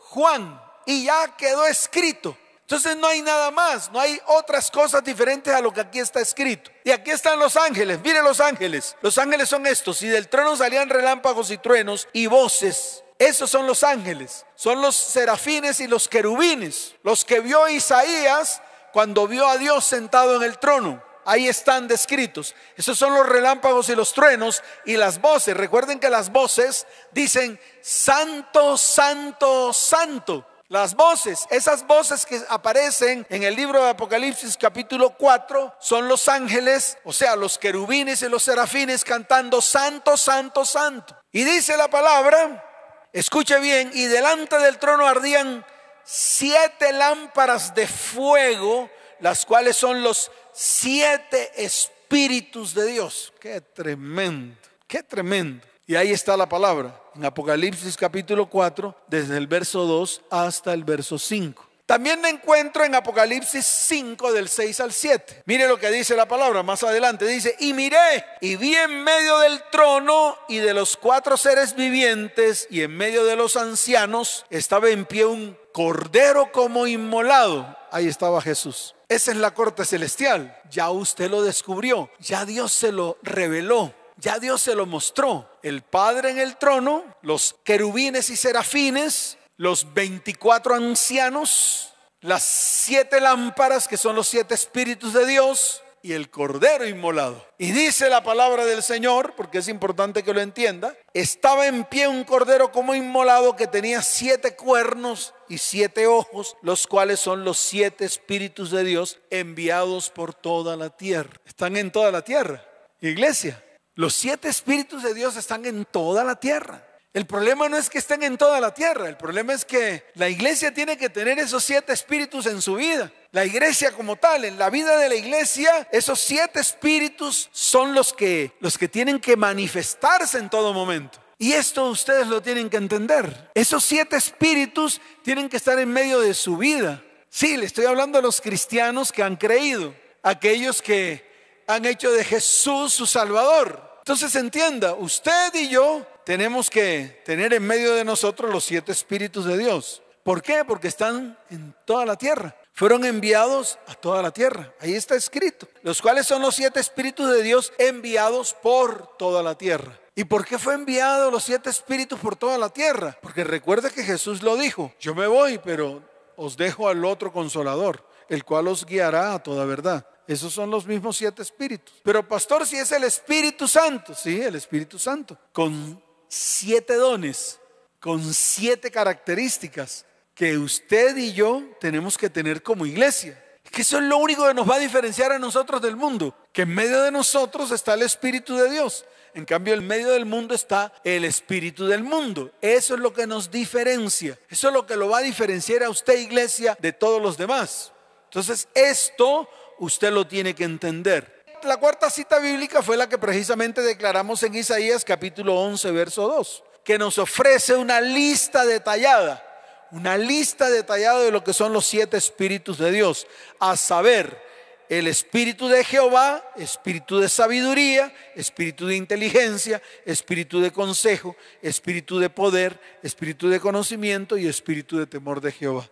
Juan 0.09 0.59
y 0.86 1.05
ya 1.05 1.36
quedó 1.38 1.65
escrito. 1.65 2.36
Entonces 2.62 2.98
no 2.98 3.07
hay 3.07 3.21
nada 3.21 3.50
más, 3.50 3.91
no 3.91 4.00
hay 4.00 4.19
otras 4.27 4.69
cosas 4.69 5.03
diferentes 5.03 5.53
a 5.53 5.62
lo 5.62 5.71
que 5.71 5.81
aquí 5.81 6.00
está 6.00 6.19
escrito. 6.19 6.69
Y 6.83 6.91
aquí 6.91 7.12
están 7.12 7.39
los 7.39 7.55
ángeles, 7.55 8.00
mire 8.03 8.21
los 8.21 8.39
ángeles. 8.39 8.95
Los 9.01 9.17
ángeles 9.17 9.50
son 9.50 9.65
estos, 9.65 10.01
y 10.03 10.07
del 10.07 10.27
trono 10.27 10.55
salían 10.55 10.89
relámpagos 10.89 11.50
y 11.50 11.57
truenos 11.57 12.07
y 12.13 12.27
voces. 12.27 13.03
Esos 13.17 13.50
son 13.50 13.65
los 13.65 13.83
ángeles, 13.83 14.45
son 14.55 14.81
los 14.81 14.95
serafines 14.95 15.79
y 15.79 15.88
los 15.88 16.07
querubines, 16.07 16.95
los 17.03 17.25
que 17.25 17.39
vio 17.39 17.67
Isaías 17.67 18.62
cuando 18.93 19.27
vio 19.27 19.48
a 19.48 19.57
Dios 19.57 19.83
sentado 19.86 20.36
en 20.36 20.43
el 20.43 20.57
trono 20.57 21.08
ahí 21.25 21.47
están 21.47 21.88
descritos. 21.88 22.55
Esos 22.75 22.97
son 22.97 23.13
los 23.13 23.27
relámpagos 23.27 23.89
y 23.89 23.95
los 23.95 24.13
truenos 24.13 24.63
y 24.85 24.97
las 24.97 25.19
voces. 25.21 25.55
Recuerden 25.55 25.99
que 25.99 26.09
las 26.09 26.31
voces 26.31 26.88
dicen 27.11 27.59
santo, 27.81 28.77
santo, 28.77 29.73
santo. 29.73 30.45
Las 30.69 30.93
voces, 30.93 31.47
esas 31.49 31.88
voces 31.88 32.27
que 32.27 32.39
aparecen 32.47 33.25
en 33.31 33.41
el 33.41 33.55
libro 33.55 33.83
de 33.83 33.89
Apocalipsis 33.89 34.55
capítulo 34.55 35.15
4 35.17 35.75
son 35.79 36.07
los 36.07 36.27
ángeles, 36.27 36.95
o 37.03 37.11
sea, 37.11 37.35
los 37.35 37.57
querubines 37.57 38.21
y 38.21 38.29
los 38.29 38.43
serafines 38.43 39.03
cantando 39.03 39.61
santo, 39.61 40.15
santo, 40.15 40.63
santo. 40.65 41.17
Y 41.31 41.43
dice 41.43 41.75
la 41.75 41.89
palabra, 41.89 42.63
escuche 43.11 43.59
bien, 43.59 43.89
y 43.95 44.05
delante 44.05 44.59
del 44.59 44.77
trono 44.77 45.07
ardían 45.07 45.65
siete 46.03 46.93
lámparas 46.93 47.73
de 47.73 47.88
fuego, 47.88 48.91
las 49.21 49.47
cuales 49.47 49.75
son 49.75 50.03
los 50.03 50.31
siete 50.61 51.51
espíritus 51.55 52.73
de 52.73 52.87
Dios. 52.87 53.31
Qué 53.39 53.61
tremendo, 53.61 54.57
qué 54.87 55.01
tremendo. 55.01 55.65
Y 55.87 55.95
ahí 55.95 56.11
está 56.11 56.35
la 56.35 56.49
palabra, 56.49 57.01
en 57.15 57.23
Apocalipsis 57.23 57.95
capítulo 57.95 58.49
4, 58.49 58.93
desde 59.07 59.37
el 59.37 59.47
verso 59.47 59.85
2 59.85 60.21
hasta 60.29 60.73
el 60.73 60.83
verso 60.83 61.17
5. 61.17 61.65
También 61.85 62.19
me 62.19 62.27
encuentro 62.27 62.83
en 62.83 62.93
Apocalipsis 62.93 63.65
5 63.65 64.33
del 64.33 64.49
6 64.49 64.81
al 64.81 64.91
7. 64.91 65.43
Mire 65.45 65.65
lo 65.65 65.79
que 65.79 65.89
dice 65.89 66.15
la 66.15 66.27
palabra 66.27 66.61
más 66.61 66.83
adelante. 66.83 67.25
Dice, 67.25 67.55
y 67.59 67.73
miré 67.73 68.25
y 68.41 68.57
vi 68.57 68.75
en 68.75 69.01
medio 69.03 69.39
del 69.39 69.63
trono 69.71 70.37
y 70.49 70.57
de 70.57 70.73
los 70.73 70.97
cuatro 70.97 71.37
seres 71.37 71.73
vivientes 71.73 72.67
y 72.69 72.81
en 72.81 72.95
medio 72.95 73.23
de 73.23 73.37
los 73.37 73.55
ancianos 73.55 74.45
estaba 74.49 74.89
en 74.89 75.05
pie 75.05 75.25
un 75.25 75.57
cordero 75.71 76.51
como 76.51 76.85
inmolado. 76.85 77.77
Ahí 77.91 78.07
estaba 78.07 78.41
Jesús. 78.41 78.93
Esa 79.09 79.31
es 79.31 79.37
la 79.37 79.55
corte 79.55 79.85
celestial. 79.85 80.55
Ya 80.69 80.91
usted 80.91 81.31
lo 81.31 81.41
descubrió. 81.41 82.11
Ya 82.19 82.45
Dios 82.45 82.71
se 82.71 82.91
lo 82.91 83.17
reveló. 83.23 83.91
Ya 84.17 84.37
Dios 84.37 84.61
se 84.61 84.75
lo 84.75 84.85
mostró. 84.85 85.49
El 85.63 85.81
Padre 85.81 86.29
en 86.29 86.37
el 86.37 86.57
trono, 86.57 87.03
los 87.23 87.55
querubines 87.63 88.29
y 88.29 88.35
serafines, 88.35 89.37
los 89.57 89.93
24 89.93 90.75
ancianos, 90.75 91.93
las 92.21 92.43
siete 92.43 93.19
lámparas 93.19 93.87
que 93.87 93.97
son 93.97 94.15
los 94.15 94.27
siete 94.27 94.53
espíritus 94.53 95.13
de 95.13 95.25
Dios 95.25 95.81
y 96.01 96.13
el 96.13 96.29
cordero 96.29 96.88
inmolado. 96.88 97.46
Y 97.58 97.72
dice 97.72 98.10
la 98.10 98.24
palabra 98.24 98.65
del 98.65 98.84
Señor, 98.84 99.34
porque 99.36 99.60
es 99.60 99.68
importante 99.68 100.24
que 100.24 100.34
lo 100.34 100.41
entienda, 100.41 100.96
estaba 101.13 101.68
en 101.68 101.84
pie 101.86 102.08
un 102.08 102.24
cordero 102.24 102.72
como 102.72 102.96
inmolado 102.96 103.56
que 103.56 103.68
tenía 103.68 104.01
siete 104.01 104.56
cuernos 104.56 105.34
y 105.48 105.58
siete 105.58 106.08
ojos, 106.08 106.56
los 106.62 106.88
cuales 106.88 107.20
son 107.20 107.44
los 107.44 107.58
siete 107.58 108.06
espíritus 108.06 108.72
de 108.72 108.84
Dios 108.84 109.20
enviados 109.29 110.10
por 110.10 110.34
toda 110.34 110.75
la 110.75 110.89
tierra. 110.89 111.34
Están 111.46 111.77
en 111.77 111.91
toda 111.91 112.12
la 112.12 112.22
tierra. 112.22 112.63
Iglesia, 113.01 113.63
los 113.96 114.13
siete 114.13 114.50
espíritus 114.50 115.03
de 115.03 115.13
Dios 115.13 115.36
están 115.36 115.65
en 115.65 115.86
toda 115.86 116.24
la 116.24 116.36
tierra. 116.36 116.86
El 117.12 117.25
problema 117.25 117.68
no 117.68 117.77
es 117.77 117.89
que 117.89 117.98
estén 117.98 118.22
en 118.24 118.38
toda 118.38 118.62
la 118.62 118.74
tierra, 118.74 119.10
el 119.10 119.18
problema 119.18 119.53
es 119.53 119.65
que 119.65 120.06
la 120.13 120.29
iglesia 120.29 120.74
tiene 120.74 120.96
que 120.96 121.10
tener 121.10 121.39
esos 121.39 121.63
siete 121.63 121.91
espíritus 121.91 122.46
en 122.46 122.62
su 122.62 122.75
vida. 122.75 123.12
La 123.31 123.45
iglesia 123.45 123.91
como 123.91 124.15
tal, 124.15 124.43
en 124.45 124.57
la 124.57 124.71
vida 124.71 124.98
de 124.98 125.07
la 125.07 125.15
iglesia, 125.15 125.88
esos 125.91 126.19
siete 126.19 126.59
espíritus 126.59 127.50
son 127.51 127.93
los 127.93 128.12
que 128.12 128.53
los 128.59 128.77
que 128.77 128.88
tienen 128.88 129.19
que 129.19 129.36
manifestarse 129.36 130.39
en 130.39 130.50
todo 130.50 130.74
momento. 130.74 131.19
Y 131.38 131.53
esto 131.53 131.86
ustedes 131.89 132.27
lo 132.27 132.41
tienen 132.41 132.69
que 132.69 132.77
entender. 132.77 133.51
Esos 133.53 133.83
siete 133.83 134.17
espíritus 134.17 135.00
tienen 135.24 135.48
que 135.48 135.57
estar 135.57 135.77
en 135.77 135.89
medio 135.89 136.19
de 136.19 136.33
su 136.33 136.57
vida. 136.57 137.03
Sí, 137.29 137.55
le 137.55 137.67
estoy 137.67 137.86
hablando 137.86 138.17
a 138.17 138.21
los 138.21 138.41
cristianos 138.41 139.12
que 139.12 139.21
han 139.21 139.36
creído, 139.36 139.93
aquellos 140.24 140.81
que 140.81 141.24
han 141.67 141.86
hecho 141.86 142.12
de 142.12 142.24
Jesús 142.24 142.93
su 142.93 143.05
Salvador. 143.05 144.00
Entonces 144.00 144.36
entienda, 144.36 144.95
usted 144.95 145.53
y 145.53 145.69
yo 145.69 146.03
tenemos 146.25 146.69
que 146.69 147.21
tener 147.24 147.53
en 147.53 147.65
medio 147.65 147.93
de 147.93 148.03
nosotros 148.03 148.51
los 148.51 148.65
siete 148.65 148.91
espíritus 148.91 149.45
de 149.45 149.57
Dios. 149.57 150.01
¿Por 150.24 150.41
qué? 150.41 150.65
Porque 150.65 150.88
están 150.88 151.38
en 151.51 151.75
toda 151.86 152.07
la 152.07 152.17
tierra. 152.17 152.55
Fueron 152.79 153.03
enviados 153.03 153.77
a 153.88 153.93
toda 153.93 154.21
la 154.21 154.31
tierra. 154.31 154.74
Ahí 154.79 154.93
está 154.93 155.13
escrito. 155.13 155.67
Los 155.83 156.01
cuales 156.01 156.25
son 156.25 156.41
los 156.41 156.55
siete 156.55 156.79
espíritus 156.79 157.29
de 157.29 157.43
Dios 157.43 157.74
enviados 157.77 158.53
por 158.53 159.17
toda 159.17 159.43
la 159.43 159.57
tierra. 159.57 160.00
¿Y 160.15 160.24
por 160.24 160.45
qué 160.45 160.57
fue 160.57 160.75
enviado 160.75 161.29
los 161.29 161.43
siete 161.43 161.69
espíritus 161.69 162.17
por 162.21 162.38
toda 162.38 162.57
la 162.57 162.69
tierra? 162.69 163.17
Porque 163.21 163.43
recuerda 163.43 163.89
que 163.89 164.01
Jesús 164.01 164.43
lo 164.43 164.55
dijo. 164.55 164.93
Yo 164.98 165.13
me 165.13 165.27
voy, 165.27 165.57
pero 165.57 166.01
os 166.38 166.55
dejo 166.55 166.88
al 166.88 167.03
otro 167.03 167.33
consolador, 167.33 168.07
el 168.29 168.45
cual 168.45 168.69
os 168.69 168.86
guiará 168.86 169.33
a 169.33 169.43
toda 169.43 169.65
verdad. 169.65 170.07
Esos 170.25 170.53
son 170.53 170.71
los 170.71 170.88
mismos 170.88 171.17
siete 171.17 171.41
espíritus. 171.41 171.95
Pero 172.01 172.25
pastor, 172.25 172.65
si 172.65 172.77
es 172.77 172.93
el 172.93 173.03
Espíritu 173.03 173.67
Santo, 173.67 174.15
sí, 174.15 174.39
el 174.41 174.55
Espíritu 174.55 174.98
Santo, 174.98 175.38
con 175.51 176.01
siete 176.29 176.95
dones, 176.95 177.59
con 178.00 178.33
siete 178.33 178.89
características 178.89 180.05
que 180.39 180.58
usted 180.58 181.17
y 181.17 181.34
yo 181.34 181.63
tenemos 181.81 182.17
que 182.17 182.29
tener 182.29 182.63
como 182.63 182.86
iglesia. 182.86 183.38
Que 183.69 183.81
eso 183.81 183.98
es 183.98 184.03
lo 184.03 184.15
único 184.15 184.48
que 184.48 184.53
nos 184.53 184.69
va 184.69 184.75
a 184.75 184.79
diferenciar 184.79 185.34
a 185.34 185.38
nosotros 185.38 185.81
del 185.81 185.98
mundo, 185.98 186.34
que 186.53 186.62
en 186.62 186.74
medio 186.74 187.01
de 187.01 187.12
nosotros 187.12 187.72
está 187.72 187.96
el 187.96 188.03
Espíritu 188.03 188.55
de 188.55 188.72
Dios. 188.72 189.03
En 189.34 189.43
cambio, 189.43 189.74
en 189.74 189.86
medio 189.86 190.12
del 190.12 190.25
mundo 190.25 190.55
está 190.55 190.93
el 191.03 191.25
espíritu 191.25 191.88
del 191.88 192.03
mundo. 192.03 192.51
Eso 192.62 192.93
es 192.93 193.01
lo 193.01 193.13
que 193.13 193.27
nos 193.27 193.51
diferencia. 193.51 194.39
Eso 194.50 194.69
es 194.69 194.74
lo 194.74 194.86
que 194.88 194.96
lo 194.96 195.10
va 195.10 195.17
a 195.17 195.22
diferenciar 195.22 195.84
a 195.84 195.89
usted, 195.89 196.17
iglesia, 196.17 196.77
de 196.79 196.93
todos 196.93 197.22
los 197.22 197.38
demás. 197.38 197.91
Entonces, 198.29 198.69
esto 198.74 199.48
usted 199.79 200.12
lo 200.12 200.25
tiene 200.25 200.55
que 200.55 200.63
entender. 200.63 201.43
La 201.63 201.77
cuarta 201.77 202.10
cita 202.10 202.39
bíblica 202.39 202.81
fue 202.81 202.96
la 202.96 203.10
que 203.10 203.17
precisamente 203.17 203.81
declaramos 203.81 204.41
en 204.43 204.55
Isaías 204.55 205.03
capítulo 205.03 205.55
11, 205.55 205.91
verso 205.91 206.29
2, 206.29 206.63
que 206.86 206.98
nos 206.98 207.17
ofrece 207.17 207.75
una 207.75 208.00
lista 208.00 208.65
detallada, 208.65 209.43
una 209.91 210.17
lista 210.17 210.69
detallada 210.69 211.22
de 211.22 211.31
lo 211.31 211.43
que 211.43 211.53
son 211.53 211.74
los 211.74 211.86
siete 211.86 212.17
espíritus 212.17 212.77
de 212.77 212.91
Dios, 212.91 213.27
a 213.60 213.75
saber, 213.77 214.50
el 214.89 215.05
espíritu 215.05 215.67
de 215.67 215.84
Jehová, 215.84 216.43
espíritu 216.55 217.19
de 217.19 217.29
sabiduría, 217.29 218.12
espíritu 218.36 218.88
de 218.88 218.96
inteligencia, 218.96 219.81
espíritu 220.03 220.60
de 220.60 220.72
consejo, 220.72 221.36
espíritu 221.62 222.17
de 222.17 222.31
poder, 222.31 222.79
espíritu 223.03 223.50
de 223.50 223.60
conocimiento 223.60 224.36
y 224.36 224.48
espíritu 224.48 224.98
de 224.98 225.05
temor 225.05 225.41
de 225.41 225.51
Jehová. 225.51 225.88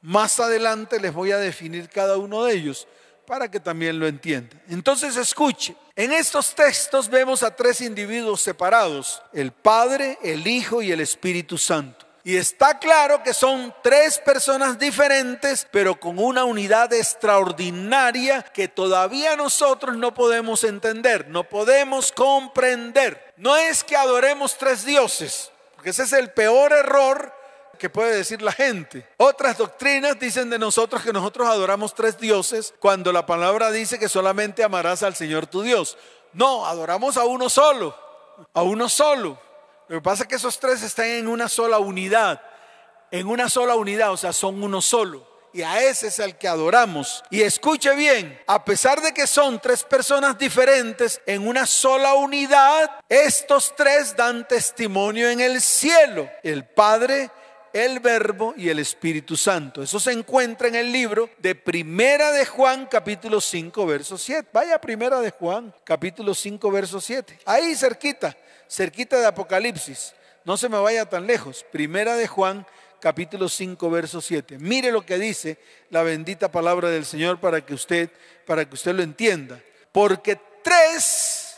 Más 0.00 0.38
adelante 0.38 1.00
les 1.00 1.12
voy 1.12 1.32
a 1.32 1.38
definir 1.38 1.88
cada 1.88 2.16
uno 2.16 2.44
de 2.44 2.54
ellos 2.54 2.86
para 3.26 3.50
que 3.50 3.58
también 3.58 3.98
lo 3.98 4.06
entienda. 4.06 4.56
Entonces 4.68 5.16
escuche, 5.16 5.74
en 5.96 6.12
estos 6.12 6.54
textos 6.54 7.08
vemos 7.08 7.42
a 7.42 7.54
tres 7.54 7.80
individuos 7.80 8.40
separados, 8.40 9.20
el 9.32 9.50
Padre, 9.50 10.18
el 10.22 10.46
Hijo 10.46 10.80
y 10.80 10.92
el 10.92 11.00
Espíritu 11.00 11.58
Santo. 11.58 12.06
Y 12.24 12.36
está 12.36 12.78
claro 12.78 13.22
que 13.24 13.34
son 13.34 13.74
tres 13.82 14.18
personas 14.18 14.78
diferentes, 14.78 15.66
pero 15.72 15.98
con 15.98 16.20
una 16.20 16.44
unidad 16.44 16.92
extraordinaria 16.92 18.42
que 18.42 18.68
todavía 18.68 19.34
nosotros 19.34 19.96
no 19.96 20.14
podemos 20.14 20.62
entender, 20.62 21.28
no 21.28 21.42
podemos 21.42 22.12
comprender. 22.12 23.34
No 23.36 23.56
es 23.56 23.82
que 23.82 23.96
adoremos 23.96 24.56
tres 24.56 24.84
dioses, 24.84 25.50
porque 25.74 25.90
ese 25.90 26.04
es 26.04 26.12
el 26.12 26.30
peor 26.30 26.72
error 26.72 27.34
que 27.76 27.90
puede 27.90 28.14
decir 28.14 28.40
la 28.40 28.52
gente. 28.52 29.04
Otras 29.16 29.58
doctrinas 29.58 30.16
dicen 30.16 30.48
de 30.48 30.60
nosotros 30.60 31.02
que 31.02 31.12
nosotros 31.12 31.48
adoramos 31.48 31.92
tres 31.92 32.16
dioses 32.16 32.72
cuando 32.78 33.12
la 33.12 33.26
palabra 33.26 33.72
dice 33.72 33.98
que 33.98 34.08
solamente 34.08 34.62
amarás 34.62 35.02
al 35.02 35.16
Señor 35.16 35.48
tu 35.48 35.62
Dios. 35.62 35.98
No, 36.32 36.66
adoramos 36.66 37.16
a 37.16 37.24
uno 37.24 37.50
solo, 37.50 37.96
a 38.54 38.62
uno 38.62 38.88
solo. 38.88 39.36
Lo 39.92 39.98
que 39.98 40.04
pasa 40.04 40.22
es 40.22 40.28
que 40.30 40.36
esos 40.36 40.58
tres 40.58 40.82
están 40.82 41.04
en 41.04 41.28
una 41.28 41.50
sola 41.50 41.78
unidad, 41.78 42.40
en 43.10 43.26
una 43.26 43.50
sola 43.50 43.74
unidad, 43.74 44.10
o 44.10 44.16
sea, 44.16 44.32
son 44.32 44.62
uno 44.62 44.80
solo. 44.80 45.28
Y 45.52 45.60
a 45.60 45.82
ese 45.82 46.06
es 46.06 46.18
el 46.18 46.38
que 46.38 46.48
adoramos. 46.48 47.22
Y 47.28 47.42
escuche 47.42 47.94
bien, 47.94 48.40
a 48.46 48.64
pesar 48.64 49.02
de 49.02 49.12
que 49.12 49.26
son 49.26 49.60
tres 49.60 49.84
personas 49.84 50.38
diferentes 50.38 51.20
en 51.26 51.46
una 51.46 51.66
sola 51.66 52.14
unidad, 52.14 52.90
estos 53.06 53.76
tres 53.76 54.16
dan 54.16 54.48
testimonio 54.48 55.28
en 55.28 55.40
el 55.40 55.60
cielo. 55.60 56.26
El 56.42 56.64
Padre, 56.64 57.30
el 57.74 58.00
Verbo 58.00 58.54
y 58.56 58.70
el 58.70 58.78
Espíritu 58.78 59.36
Santo. 59.36 59.82
Eso 59.82 60.00
se 60.00 60.12
encuentra 60.12 60.68
en 60.68 60.74
el 60.74 60.90
libro 60.90 61.28
de 61.36 61.54
Primera 61.54 62.32
de 62.32 62.46
Juan, 62.46 62.86
capítulo 62.90 63.42
5, 63.42 63.84
verso 63.84 64.16
7. 64.16 64.48
Vaya 64.54 64.80
Primera 64.80 65.20
de 65.20 65.32
Juan, 65.32 65.74
capítulo 65.84 66.34
5, 66.34 66.70
verso 66.70 66.98
7. 66.98 67.40
Ahí 67.44 67.76
cerquita 67.76 68.34
cerquita 68.72 69.20
de 69.20 69.26
Apocalipsis. 69.26 70.14
No 70.44 70.56
se 70.56 70.68
me 70.68 70.78
vaya 70.78 71.04
tan 71.04 71.26
lejos. 71.26 71.64
Primera 71.70 72.16
de 72.16 72.26
Juan, 72.26 72.66
capítulo 73.00 73.48
5, 73.48 73.90
verso 73.90 74.20
7. 74.20 74.58
Mire 74.58 74.90
lo 74.90 75.04
que 75.04 75.18
dice 75.18 75.58
la 75.90 76.02
bendita 76.02 76.50
palabra 76.50 76.88
del 76.88 77.04
Señor 77.04 77.38
para 77.38 77.64
que 77.64 77.74
usted, 77.74 78.10
para 78.46 78.64
que 78.64 78.74
usted 78.74 78.94
lo 78.94 79.02
entienda. 79.02 79.60
Porque 79.92 80.40
tres 80.62 81.54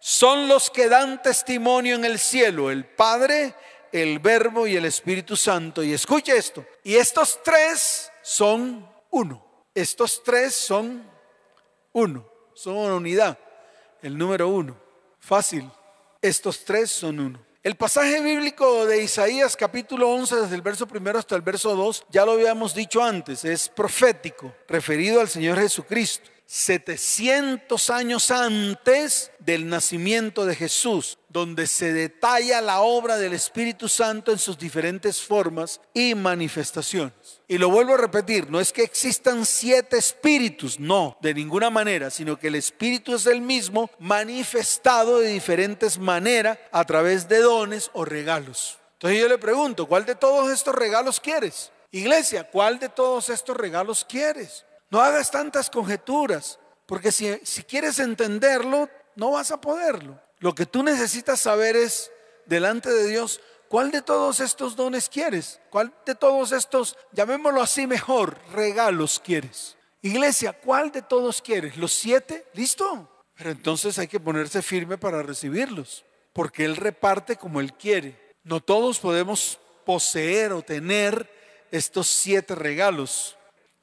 son 0.00 0.48
los 0.48 0.70
que 0.70 0.88
dan 0.88 1.22
testimonio 1.22 1.94
en 1.94 2.04
el 2.04 2.18
cielo, 2.18 2.70
el 2.70 2.86
Padre, 2.86 3.54
el 3.92 4.18
Verbo 4.18 4.66
y 4.66 4.76
el 4.76 4.86
Espíritu 4.86 5.36
Santo. 5.36 5.82
Y 5.82 5.92
escuche 5.92 6.36
esto. 6.36 6.64
Y 6.82 6.96
estos 6.96 7.40
tres 7.44 8.10
son 8.22 8.88
uno. 9.10 9.44
Estos 9.74 10.22
tres 10.24 10.54
son 10.54 11.08
uno. 11.92 12.26
Son 12.54 12.76
una 12.76 12.94
unidad. 12.94 13.38
El 14.00 14.16
número 14.16 14.48
uno. 14.48 14.76
Fácil. 15.20 15.70
Estos 16.26 16.64
tres 16.64 16.90
son 16.90 17.20
uno. 17.20 17.38
El 17.62 17.76
pasaje 17.76 18.20
bíblico 18.20 18.84
de 18.84 19.00
Isaías 19.00 19.56
capítulo 19.56 20.10
11, 20.10 20.34
desde 20.40 20.56
el 20.56 20.60
verso 20.60 20.88
primero 20.88 21.20
hasta 21.20 21.36
el 21.36 21.42
verso 21.42 21.76
2, 21.76 22.06
ya 22.10 22.26
lo 22.26 22.32
habíamos 22.32 22.74
dicho 22.74 23.00
antes, 23.00 23.44
es 23.44 23.68
profético, 23.68 24.52
referido 24.66 25.20
al 25.20 25.28
Señor 25.28 25.56
Jesucristo. 25.60 26.28
700 26.46 27.90
años 27.90 28.30
antes 28.30 29.32
del 29.40 29.68
nacimiento 29.68 30.46
de 30.46 30.54
Jesús, 30.54 31.18
donde 31.28 31.66
se 31.66 31.92
detalla 31.92 32.60
la 32.60 32.80
obra 32.80 33.16
del 33.16 33.32
Espíritu 33.32 33.88
Santo 33.88 34.30
en 34.30 34.38
sus 34.38 34.56
diferentes 34.56 35.20
formas 35.20 35.80
y 35.92 36.14
manifestaciones. 36.14 37.12
Y 37.48 37.58
lo 37.58 37.68
vuelvo 37.68 37.94
a 37.94 37.98
repetir, 37.98 38.48
no 38.48 38.60
es 38.60 38.72
que 38.72 38.84
existan 38.84 39.44
siete 39.44 39.98
espíritus, 39.98 40.78
no, 40.78 41.16
de 41.20 41.34
ninguna 41.34 41.68
manera, 41.68 42.10
sino 42.10 42.38
que 42.38 42.46
el 42.46 42.54
Espíritu 42.54 43.16
es 43.16 43.26
el 43.26 43.40
mismo 43.40 43.90
manifestado 43.98 45.18
de 45.18 45.28
diferentes 45.28 45.98
maneras 45.98 46.58
a 46.70 46.84
través 46.84 47.28
de 47.28 47.38
dones 47.38 47.90
o 47.92 48.04
regalos. 48.04 48.78
Entonces 48.94 49.20
yo 49.20 49.28
le 49.28 49.38
pregunto, 49.38 49.86
¿cuál 49.86 50.06
de 50.06 50.14
todos 50.14 50.50
estos 50.52 50.74
regalos 50.74 51.20
quieres? 51.20 51.72
Iglesia, 51.90 52.44
¿cuál 52.44 52.78
de 52.78 52.88
todos 52.88 53.30
estos 53.30 53.56
regalos 53.56 54.04
quieres? 54.08 54.65
No 54.90 55.00
hagas 55.00 55.30
tantas 55.30 55.70
conjeturas, 55.70 56.58
porque 56.86 57.10
si, 57.10 57.36
quieres 57.64 57.98
entenderlo, 57.98 58.88
no 59.16 59.32
vas 59.32 59.50
a 59.50 59.60
poderlo. 59.60 60.20
Lo 60.38 60.54
que 60.54 60.66
tú 60.66 60.82
necesitas 60.82 61.40
saber 61.40 61.76
es, 61.76 62.10
delante 62.46 62.90
de 62.90 63.08
Dios, 63.08 63.40
¿cuál 63.68 63.90
de 63.90 64.02
todos 64.02 64.40
estos 64.40 64.76
dones 64.76 65.08
quieres? 65.08 65.60
¿Cuál 65.70 65.92
de 66.04 66.14
todos 66.14 66.52
estos, 66.52 66.96
llamémoslo 67.12 67.60
así 67.60 67.86
mejor, 67.86 68.38
regalos 68.52 69.20
quieres? 69.20 69.76
Iglesia, 70.02 70.52
¿cuál 70.52 70.92
de 70.92 71.02
todos 71.02 71.42
quieres? 71.42 71.76
¿Los 71.76 71.92
siete? 71.92 72.46
¿Listo? 72.54 73.10
Pero 73.34 73.50
entonces 73.50 73.98
hay 73.98 74.06
que 74.06 74.20
ponerse 74.20 74.62
firme 74.62 74.96
para 74.96 75.22
recibirlos, 75.22 76.04
porque 76.32 76.64
Él 76.64 76.76
reparte 76.76 77.36
como 77.36 77.60
Él 77.60 77.74
quiere. 77.74 78.34
No 78.44 78.60
todos 78.60 79.00
podemos 79.00 79.58
poseer 79.84 80.52
o 80.52 80.62
tener 80.62 81.28
estos 81.70 82.06
siete 82.06 82.54
regalos. 82.54 83.36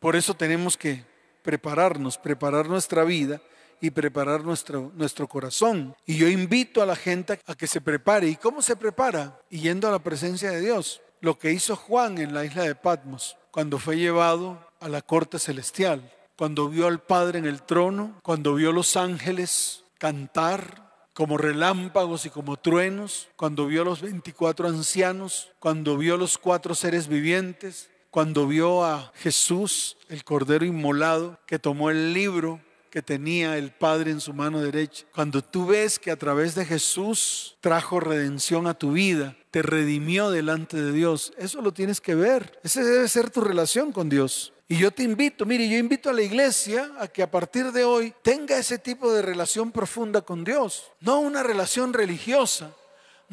Por 0.04 0.18
eso 0.18 0.34
tenemos 0.34 0.76
que 0.76 1.02
prepararnos, 1.44 2.18
preparar 2.18 2.68
nuestra 2.68 3.06
vida 3.06 3.40
y 3.80 3.90
preparar 3.90 4.44
nuestro, 4.44 4.92
nuestro 4.96 5.30
corazón. 5.30 5.96
Y 6.06 6.18
yo 6.18 6.28
invito 6.28 6.82
a 6.82 6.86
la 6.86 6.98
gente 6.98 7.40
a 7.48 7.56
que 7.56 7.68
se 7.68 7.80
prepare. 7.80 8.28
¿Y 8.28 8.36
cómo 8.36 8.62
se 8.62 8.76
prepara? 8.76 9.40
yendo 9.50 9.88
a 9.88 9.92
la 9.92 10.00
presencia 10.00 10.52
de 10.52 10.60
Dios. 10.60 11.02
Lo 11.22 11.40
que 11.40 11.54
hizo 11.54 11.78
Juan 11.78 12.18
en 12.18 12.34
la 12.34 12.44
isla 12.44 12.64
de 12.64 12.76
Patmos, 12.76 13.38
cuando 13.50 13.80
fue 13.80 13.96
llevado 13.96 14.60
a 14.82 14.90
la 14.90 15.02
corte 15.02 15.40
celestial, 15.40 16.12
cuando 16.36 16.68
vio 16.68 16.88
al 16.88 17.00
Padre 17.00 17.40
en 17.40 17.46
el 17.46 17.62
trono, 17.62 18.20
cuando 18.24 18.56
vio 18.56 18.74
los 18.74 18.98
ángeles 18.98 19.86
cantar 20.00 21.08
como 21.14 21.38
relámpagos 21.38 22.26
y 22.26 22.30
como 22.30 22.58
truenos, 22.58 23.30
cuando 23.38 23.68
vio 23.68 23.86
los 23.86 24.02
24 24.02 24.68
ancianos, 24.68 25.54
cuando 25.60 25.96
vio 25.96 26.18
los 26.18 26.38
cuatro 26.38 26.76
seres 26.76 27.08
vivientes, 27.08 27.90
cuando 28.14 28.46
vio 28.46 28.86
a 28.86 29.12
Jesús, 29.16 29.98
el 30.08 30.24
Cordero 30.24 30.66
inmolado, 30.66 31.40
que 31.48 31.58
tomó 31.58 31.90
el 31.90 32.14
libro 32.14 32.62
que 32.92 33.02
tenía 33.02 33.58
el 33.58 33.72
Padre 33.72 34.12
en 34.12 34.22
su 34.22 34.36
mano 34.36 34.62
derecha. 34.62 35.08
Cuando 35.16 35.44
tú 35.44 35.66
ves 35.66 35.98
que 35.98 36.12
a 36.12 36.16
través 36.16 36.54
de 36.54 36.64
Jesús 36.64 37.58
trajo 37.60 38.00
redención 38.00 38.68
a 38.68 38.76
tu 38.76 38.92
vida, 38.92 39.36
te 39.50 39.64
redimió 39.64 40.30
delante 40.30 40.80
de 40.80 40.92
Dios, 40.92 41.34
eso 41.40 41.60
lo 41.64 41.74
tienes 41.74 42.00
que 42.00 42.14
ver. 42.14 42.60
Esa 42.64 42.84
debe 42.84 43.08
ser 43.08 43.32
tu 43.32 43.42
relación 43.42 43.92
con 43.92 44.10
Dios. 44.10 44.54
Y 44.68 44.78
yo 44.78 44.92
te 44.92 45.02
invito, 45.02 45.48
mire, 45.48 45.68
yo 45.68 45.80
invito 45.80 46.12
a 46.12 46.14
la 46.14 46.22
iglesia 46.22 46.92
a 47.00 47.08
que 47.08 47.24
a 47.24 47.32
partir 47.32 47.72
de 47.72 47.84
hoy 47.84 48.14
tenga 48.22 48.60
ese 48.60 48.78
tipo 48.78 49.12
de 49.12 49.24
relación 49.24 49.72
profunda 49.72 50.22
con 50.22 50.44
Dios, 50.44 50.84
no 51.00 51.20
una 51.20 51.42
relación 51.42 51.94
religiosa, 51.94 52.76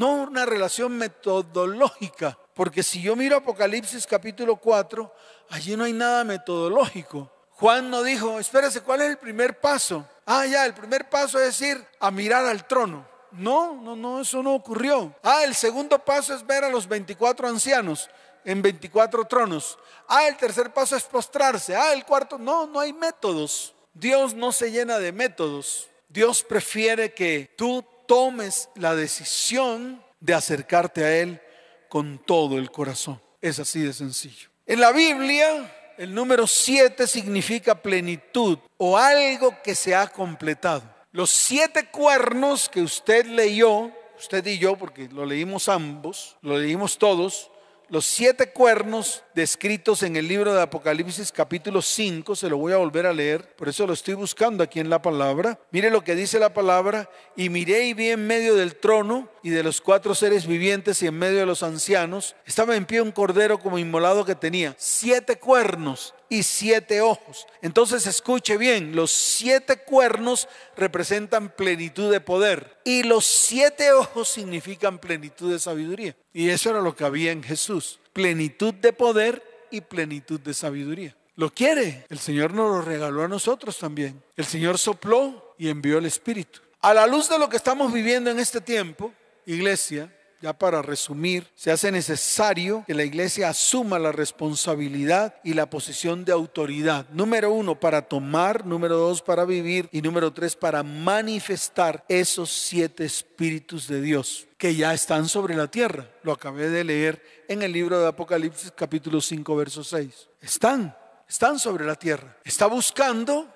no 0.01 0.15
una 0.15 0.47
relación 0.47 0.97
metodológica, 0.97 2.39
porque 2.55 2.83
si 2.83 3.03
yo 3.03 3.15
miro 3.15 3.37
Apocalipsis 3.37 4.07
capítulo 4.07 4.57
4, 4.57 5.15
allí 5.51 5.77
no 5.77 5.85
hay 5.85 5.93
nada 5.93 6.25
metodológico. 6.25 7.31
Juan 7.51 7.91
no 7.91 8.03
dijo, 8.03 8.41
espérese, 8.41 8.81
¿cuál 8.81 9.03
es 9.03 9.11
el 9.11 9.19
primer 9.19 9.61
paso? 9.61 10.09
Ah, 10.25 10.47
ya, 10.47 10.65
el 10.65 10.73
primer 10.73 11.11
paso 11.11 11.39
es 11.39 11.61
ir 11.61 11.87
a 11.99 12.11
mirar 12.11 12.47
al 12.47 12.67
trono. 12.67 13.07
No, 13.33 13.75
no, 13.75 13.95
no, 13.95 14.23
eso 14.23 14.43
no 14.43 14.55
ocurrió. 14.55 15.15
Ah, 15.23 15.45
el 15.45 15.55
segundo 15.55 15.99
paso 15.99 16.35
es 16.35 16.47
ver 16.47 16.65
a 16.65 16.71
los 16.71 16.89
24 16.89 17.47
ancianos 17.47 18.09
en 18.47 18.63
24 18.63 19.27
tronos. 19.27 19.79
Ah, 20.09 20.27
el 20.29 20.39
tercer 20.39 20.73
paso 20.73 20.97
es 20.97 21.03
postrarse. 21.03 21.77
Ah, 21.77 21.93
el 21.93 22.07
cuarto, 22.07 22.39
no, 22.39 22.67
no 22.67 22.81
hay 22.81 22.95
métodos. 22.95 23.75
Dios 23.93 24.33
no 24.33 24.51
se 24.51 24.71
llena 24.71 24.99
de 24.99 25.13
métodos. 25.13 25.91
Dios 26.09 26.43
prefiere 26.43 27.13
que 27.13 27.53
tú 27.55 27.85
tomes 28.11 28.69
la 28.75 28.97
decisión 28.97 30.03
de 30.19 30.35
acercarte 30.35 31.05
a 31.05 31.17
Él 31.17 31.41
con 31.89 32.19
todo 32.19 32.59
el 32.59 32.69
corazón. 32.73 33.23
Es 33.41 33.61
así 33.61 33.79
de 33.83 33.93
sencillo. 33.93 34.49
En 34.67 34.81
la 34.81 34.91
Biblia, 34.91 35.73
el 35.97 36.13
número 36.13 36.49
7 36.49 37.07
significa 37.07 37.81
plenitud 37.81 38.59
o 38.79 38.99
algo 38.99 39.55
que 39.63 39.77
se 39.77 39.95
ha 39.95 40.09
completado. 40.09 40.83
Los 41.13 41.31
siete 41.31 41.87
cuernos 41.89 42.69
que 42.69 42.83
usted 42.83 43.27
leyó, 43.27 43.93
usted 44.19 44.45
y 44.45 44.59
yo, 44.59 44.75
porque 44.75 45.09
lo 45.13 45.25
leímos 45.25 45.69
ambos, 45.69 46.37
lo 46.43 46.59
leímos 46.59 46.99
todos, 46.99 47.53
los 47.91 48.07
siete 48.07 48.53
cuernos 48.53 49.25
descritos 49.35 50.05
en 50.05 50.15
el 50.15 50.29
libro 50.29 50.55
de 50.55 50.63
Apocalipsis 50.63 51.33
capítulo 51.33 51.83
5, 51.83 52.37
se 52.37 52.49
lo 52.49 52.57
voy 52.57 52.73
a 52.73 52.77
volver 52.77 53.05
a 53.05 53.13
leer, 53.13 53.57
por 53.57 53.69
eso 53.69 53.85
lo 53.85 53.93
estoy 53.93 54.15
buscando 54.15 54.63
aquí 54.63 54.79
en 54.79 54.89
la 54.89 55.03
palabra. 55.03 55.59
Mire 55.73 55.91
lo 55.91 56.05
que 56.05 56.15
dice 56.15 56.39
la 56.39 56.55
palabra, 56.55 57.11
y 57.35 57.49
miré 57.49 57.87
y 57.87 57.95
vi 57.95 58.11
en 58.11 58.29
medio 58.29 58.55
del 58.55 58.77
trono 58.77 59.29
y 59.43 59.51
de 59.51 59.65
los 59.65 59.81
cuatro 59.81 60.15
seres 60.15 60.47
vivientes 60.47 61.03
y 61.03 61.09
en 61.09 61.19
medio 61.19 61.41
de 61.41 61.47
los 61.47 61.65
ancianos, 61.65 62.37
estaba 62.47 62.77
en 62.77 62.87
pie 62.87 63.03
un 63.03 63.11
cordero 63.11 63.59
como 63.59 63.77
inmolado 63.77 64.25
que 64.25 64.37
tenía 64.37 64.77
siete 64.79 65.41
cuernos 65.41 66.15
y 66.31 66.45
siete 66.45 67.03
ojos. 67.03 67.47
Entonces 67.61 68.07
escuche 68.07 68.57
bien, 68.57 68.97
los 68.97 69.11
siete 69.11 69.83
cuernos 69.83 70.49
representan 70.77 71.51
plenitud 71.55 72.11
de 72.11 72.21
poder 72.21 72.79
y 72.85 73.03
los 73.03 73.27
siete 73.27 73.93
ojos 73.93 74.29
significan 74.29 74.99
plenitud 74.99 75.53
de 75.53 75.59
sabiduría. 75.59 76.17
Y 76.33 76.49
eso 76.49 76.71
era 76.71 76.81
lo 76.81 76.97
que 76.97 77.05
había 77.05 77.33
en 77.33 77.43
Jesús, 77.43 77.99
plenitud 78.15 78.73
de 78.73 78.95
poder 78.95 79.43
y 79.71 79.83
plenitud 79.83 80.41
de 80.41 80.55
sabiduría. 80.55 81.17
Lo 81.35 81.53
quiere, 81.53 82.07
el 82.09 82.19
Señor 82.19 82.55
nos 82.55 82.71
lo 82.71 82.83
regaló 82.83 83.25
a 83.25 83.29
nosotros 83.29 83.77
también. 83.79 84.23
El 84.37 84.45
Señor 84.45 84.79
sopló 84.79 85.55
y 85.59 85.69
envió 85.69 85.99
el 85.99 86.07
Espíritu. 86.07 86.61
A 86.81 86.95
la 86.95 87.07
luz 87.07 87.29
de 87.29 87.39
lo 87.39 87.49
que 87.49 87.57
estamos 87.57 87.93
viviendo 87.93 88.31
en 88.31 88.39
este 88.39 88.61
tiempo, 88.61 89.13
iglesia, 89.47 90.15
ya 90.41 90.53
para 90.53 90.83
resumir, 90.83 91.47
se 91.55 91.71
hace 91.71 91.93
necesario 91.93 92.85
que 92.87 92.95
la 92.95 93.05
iglesia 93.05 93.51
asuma 93.51 93.99
la 93.99 94.13
responsabilidad 94.13 95.35
y 95.45 95.55
la 95.55 95.69
posición 95.69 96.25
de 96.25 96.33
autoridad. 96.33 97.07
Número 97.11 97.53
uno, 97.53 97.79
para 97.79 98.03
tomar, 98.03 98.65
número 98.65 98.97
dos, 98.97 99.23
para 99.23 99.45
vivir 99.45 99.89
y 99.93 100.03
número 100.03 100.33
tres, 100.33 100.57
para 100.57 100.83
manifestar 100.83 102.05
esos 102.09 102.51
siete 102.51 103.05
espíritus 103.05 103.87
de 103.87 104.01
Dios 104.01 104.47
que 104.57 104.75
ya 104.75 104.95
están 104.95 105.29
sobre 105.29 105.55
la 105.57 105.69
tierra. 105.69 106.09
Lo 106.23 106.33
acabé 106.33 106.69
de 106.69 106.85
leer 106.85 107.45
en 107.49 107.63
el 107.63 107.73
libro 107.73 108.01
de 108.01 108.09
Apocalipsis 108.09 108.73
capítulo 108.77 109.21
5, 109.21 109.57
verso 109.57 109.85
6. 109.85 110.29
Están, 110.41 110.97
están 111.29 111.59
sobre 111.59 111.85
la 111.85 111.95
tierra. 111.95 112.37
Está 112.45 112.67
buscando 112.67 113.49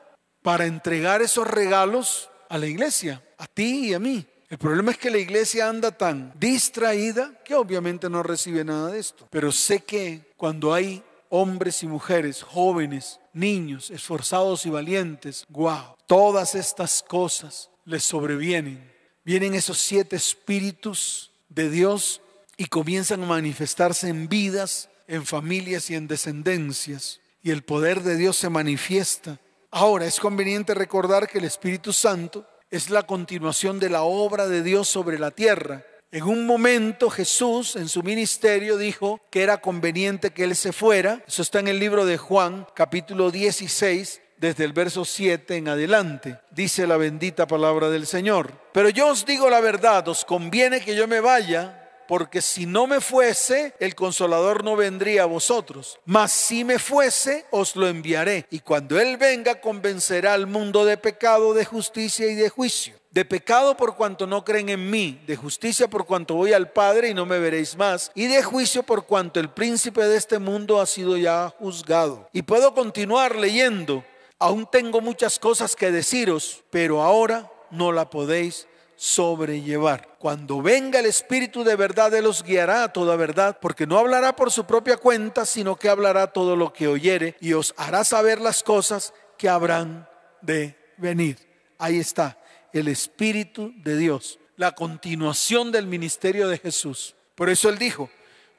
para 0.42 0.66
entregar 0.66 1.22
esos 1.22 1.46
regalos 1.46 2.30
a 2.48 2.58
la 2.58 2.66
iglesia, 2.66 3.22
a 3.38 3.46
ti 3.46 3.88
y 3.88 3.94
a 3.94 3.98
mí. 3.98 4.26
El 4.54 4.58
problema 4.58 4.92
es 4.92 4.98
que 4.98 5.10
la 5.10 5.18
iglesia 5.18 5.68
anda 5.68 5.90
tan 5.90 6.32
distraída 6.38 7.42
que 7.44 7.56
obviamente 7.56 8.08
no 8.08 8.22
recibe 8.22 8.62
nada 8.62 8.92
de 8.92 9.00
esto. 9.00 9.26
Pero 9.28 9.50
sé 9.50 9.80
que 9.80 10.30
cuando 10.36 10.72
hay 10.72 11.02
hombres 11.28 11.82
y 11.82 11.88
mujeres, 11.88 12.40
jóvenes, 12.40 13.18
niños, 13.32 13.90
esforzados 13.90 14.64
y 14.64 14.70
valientes, 14.70 15.44
wow, 15.48 15.96
todas 16.06 16.54
estas 16.54 17.02
cosas 17.02 17.68
les 17.84 18.04
sobrevienen. 18.04 18.92
Vienen 19.24 19.54
esos 19.54 19.78
siete 19.78 20.14
espíritus 20.14 21.32
de 21.48 21.68
Dios 21.68 22.20
y 22.56 22.66
comienzan 22.66 23.24
a 23.24 23.26
manifestarse 23.26 24.08
en 24.08 24.28
vidas, 24.28 24.88
en 25.08 25.26
familias 25.26 25.90
y 25.90 25.96
en 25.96 26.06
descendencias. 26.06 27.18
Y 27.42 27.50
el 27.50 27.64
poder 27.64 28.04
de 28.04 28.16
Dios 28.16 28.36
se 28.36 28.50
manifiesta. 28.50 29.40
Ahora 29.72 30.06
es 30.06 30.20
conveniente 30.20 30.74
recordar 30.74 31.28
que 31.28 31.38
el 31.38 31.44
Espíritu 31.44 31.92
Santo 31.92 32.46
es 32.74 32.90
la 32.90 33.04
continuación 33.04 33.78
de 33.78 33.88
la 33.88 34.02
obra 34.02 34.48
de 34.48 34.64
Dios 34.64 34.88
sobre 34.88 35.18
la 35.18 35.30
tierra. 35.30 35.84
En 36.10 36.24
un 36.24 36.44
momento 36.44 37.08
Jesús 37.08 37.76
en 37.76 37.88
su 37.88 38.02
ministerio 38.02 38.76
dijo 38.76 39.20
que 39.30 39.42
era 39.42 39.58
conveniente 39.58 40.32
que 40.32 40.42
Él 40.42 40.56
se 40.56 40.72
fuera. 40.72 41.22
Eso 41.26 41.42
está 41.42 41.60
en 41.60 41.68
el 41.68 41.78
libro 41.78 42.04
de 42.04 42.18
Juan, 42.18 42.66
capítulo 42.74 43.30
16, 43.30 44.20
desde 44.38 44.64
el 44.64 44.72
verso 44.72 45.04
7 45.04 45.56
en 45.56 45.68
adelante. 45.68 46.38
Dice 46.50 46.88
la 46.88 46.96
bendita 46.96 47.46
palabra 47.46 47.90
del 47.90 48.08
Señor. 48.08 48.52
Pero 48.72 48.88
yo 48.88 49.08
os 49.08 49.24
digo 49.24 49.48
la 49.48 49.60
verdad, 49.60 50.08
os 50.08 50.24
conviene 50.24 50.80
que 50.80 50.96
yo 50.96 51.06
me 51.06 51.20
vaya 51.20 51.83
porque 52.06 52.42
si 52.42 52.66
no 52.66 52.86
me 52.86 53.00
fuese, 53.00 53.74
el 53.80 53.94
consolador 53.94 54.64
no 54.64 54.76
vendría 54.76 55.22
a 55.22 55.26
vosotros. 55.26 55.98
Mas 56.04 56.32
si 56.32 56.64
me 56.64 56.78
fuese, 56.78 57.46
os 57.50 57.76
lo 57.76 57.86
enviaré. 57.86 58.46
Y 58.50 58.60
cuando 58.60 58.98
Él 59.00 59.16
venga, 59.16 59.60
convencerá 59.60 60.34
al 60.34 60.46
mundo 60.46 60.84
de 60.84 60.96
pecado, 60.96 61.54
de 61.54 61.64
justicia 61.64 62.26
y 62.26 62.34
de 62.34 62.48
juicio. 62.48 62.94
De 63.10 63.24
pecado 63.24 63.76
por 63.76 63.94
cuanto 63.94 64.26
no 64.26 64.44
creen 64.44 64.70
en 64.70 64.90
mí, 64.90 65.20
de 65.26 65.36
justicia 65.36 65.86
por 65.86 66.04
cuanto 66.04 66.34
voy 66.34 66.52
al 66.52 66.72
Padre 66.72 67.10
y 67.10 67.14
no 67.14 67.26
me 67.26 67.38
veréis 67.38 67.76
más, 67.76 68.10
y 68.16 68.26
de 68.26 68.42
juicio 68.42 68.82
por 68.82 69.06
cuanto 69.06 69.38
el 69.38 69.50
príncipe 69.50 70.02
de 70.02 70.16
este 70.16 70.40
mundo 70.40 70.80
ha 70.80 70.86
sido 70.86 71.16
ya 71.16 71.54
juzgado. 71.60 72.28
Y 72.32 72.42
puedo 72.42 72.74
continuar 72.74 73.36
leyendo. 73.36 74.04
Aún 74.40 74.66
tengo 74.70 75.00
muchas 75.00 75.38
cosas 75.38 75.76
que 75.76 75.92
deciros, 75.92 76.64
pero 76.70 77.02
ahora 77.02 77.52
no 77.70 77.92
la 77.92 78.10
podéis 78.10 78.66
sobrellevar. 79.04 80.16
Cuando 80.18 80.62
venga 80.62 80.98
el 80.98 81.04
Espíritu 81.04 81.62
de 81.62 81.76
verdad, 81.76 82.14
Él 82.14 82.24
los 82.24 82.42
guiará 82.42 82.84
a 82.84 82.92
toda 82.92 83.16
verdad, 83.16 83.58
porque 83.60 83.86
no 83.86 83.98
hablará 83.98 84.34
por 84.34 84.50
su 84.50 84.64
propia 84.64 84.96
cuenta, 84.96 85.44
sino 85.44 85.76
que 85.76 85.90
hablará 85.90 86.28
todo 86.28 86.56
lo 86.56 86.72
que 86.72 86.88
oyere 86.88 87.36
y 87.38 87.52
os 87.52 87.74
hará 87.76 88.02
saber 88.04 88.40
las 88.40 88.62
cosas 88.62 89.12
que 89.36 89.50
habrán 89.50 90.08
de 90.40 90.74
venir. 90.96 91.36
Ahí 91.76 92.00
está, 92.00 92.38
el 92.72 92.88
Espíritu 92.88 93.74
de 93.76 93.98
Dios, 93.98 94.38
la 94.56 94.72
continuación 94.72 95.70
del 95.70 95.86
ministerio 95.86 96.48
de 96.48 96.56
Jesús. 96.56 97.14
Por 97.34 97.50
eso 97.50 97.68
Él 97.68 97.76
dijo, 97.76 98.08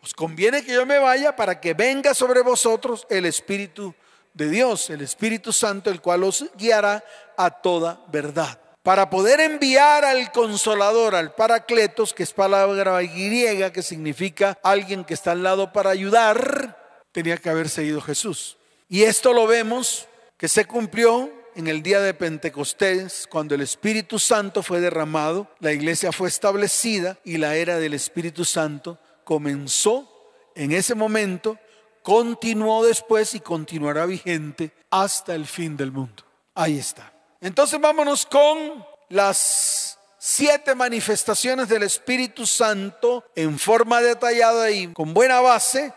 os 0.04 0.14
conviene 0.14 0.64
que 0.64 0.74
yo 0.74 0.86
me 0.86 1.00
vaya 1.00 1.36
para 1.36 1.60
que 1.60 1.74
venga 1.74 2.14
sobre 2.14 2.44
vosotros 2.44 3.08
el 3.10 3.26
Espíritu 3.26 3.96
de 4.36 4.48
Dios, 4.50 4.92
el 4.92 5.02
Espíritu 5.02 5.52
Santo, 5.52 5.90
el 5.90 6.02
cual 6.02 6.24
os 6.24 6.46
guiará 6.56 7.04
a 7.36 7.50
toda 7.50 8.00
verdad 8.12 8.60
para 8.86 9.10
poder 9.10 9.40
enviar 9.40 10.06
al 10.06 10.32
consolador, 10.32 11.16
al 11.16 11.34
paracletos, 11.34 12.14
que 12.14 12.22
es 12.22 12.34
palabra 12.34 13.02
griega 13.02 13.74
que 13.74 13.82
significa 13.82 14.60
alguien 14.62 15.04
que 15.04 15.16
está 15.16 15.32
al 15.32 15.42
lado 15.42 15.74
para 15.74 15.90
ayudar, 15.90 17.02
tenía 17.12 17.38
que 17.38 17.50
haber 17.50 17.68
seguido 17.68 18.00
Jesús. 18.00 18.60
Y 18.88 19.02
esto 19.02 19.34
lo 19.34 19.48
vemos 19.48 20.08
que 20.38 20.48
se 20.48 20.66
cumplió 20.66 21.32
en 21.56 21.66
el 21.66 21.82
día 21.82 22.00
de 22.00 22.14
Pentecostés, 22.14 23.26
cuando 23.28 23.56
el 23.56 23.62
Espíritu 23.62 24.20
Santo 24.20 24.62
fue 24.62 24.80
derramado, 24.80 25.50
la 25.62 25.72
iglesia 25.72 26.12
fue 26.12 26.30
establecida 26.30 27.18
y 27.24 27.38
la 27.38 27.56
era 27.56 27.80
del 27.80 27.96
Espíritu 27.96 28.46
Santo 28.46 29.00
comenzó 29.24 30.08
en 30.54 30.72
ese 30.72 30.94
momento, 30.94 31.58
continuó 32.04 32.86
después 32.86 33.34
y 33.34 33.40
continuará 33.40 34.06
vigente 34.06 34.74
hasta 34.92 35.34
el 35.34 35.48
fin 35.48 35.76
del 35.76 35.92
mundo. 35.92 36.24
Ahí 36.54 36.78
está. 36.78 37.15
Entonces 37.42 37.80
vámonos 37.80 38.26
con 38.26 38.86
las 39.10 40.00
siete 40.18 40.74
manifestaciones 40.74 41.70
del 41.70 41.84
Espíritu 41.84 42.46
Santo 42.46 43.24
en 43.36 43.60
forma 43.60 44.02
detallada 44.02 44.72
y 44.72 44.92
con 44.94 45.14
buena 45.14 45.40
base 45.40 45.94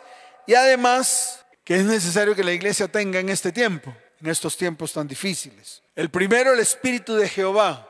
y 0.46 0.54
además 0.54 1.44
que 1.64 1.76
es 1.76 1.84
necesario 1.84 2.34
que 2.34 2.44
la 2.44 2.52
iglesia 2.52 2.88
tenga 2.88 3.20
en 3.20 3.28
este 3.28 3.52
tiempo, 3.52 3.94
en 4.20 4.28
estos 4.28 4.56
tiempos 4.56 4.92
tan 4.92 5.06
difíciles. 5.06 5.82
El 5.94 6.10
primero, 6.10 6.52
el 6.52 6.60
Espíritu 6.60 7.14
de 7.14 7.28
Jehová. 7.28 7.86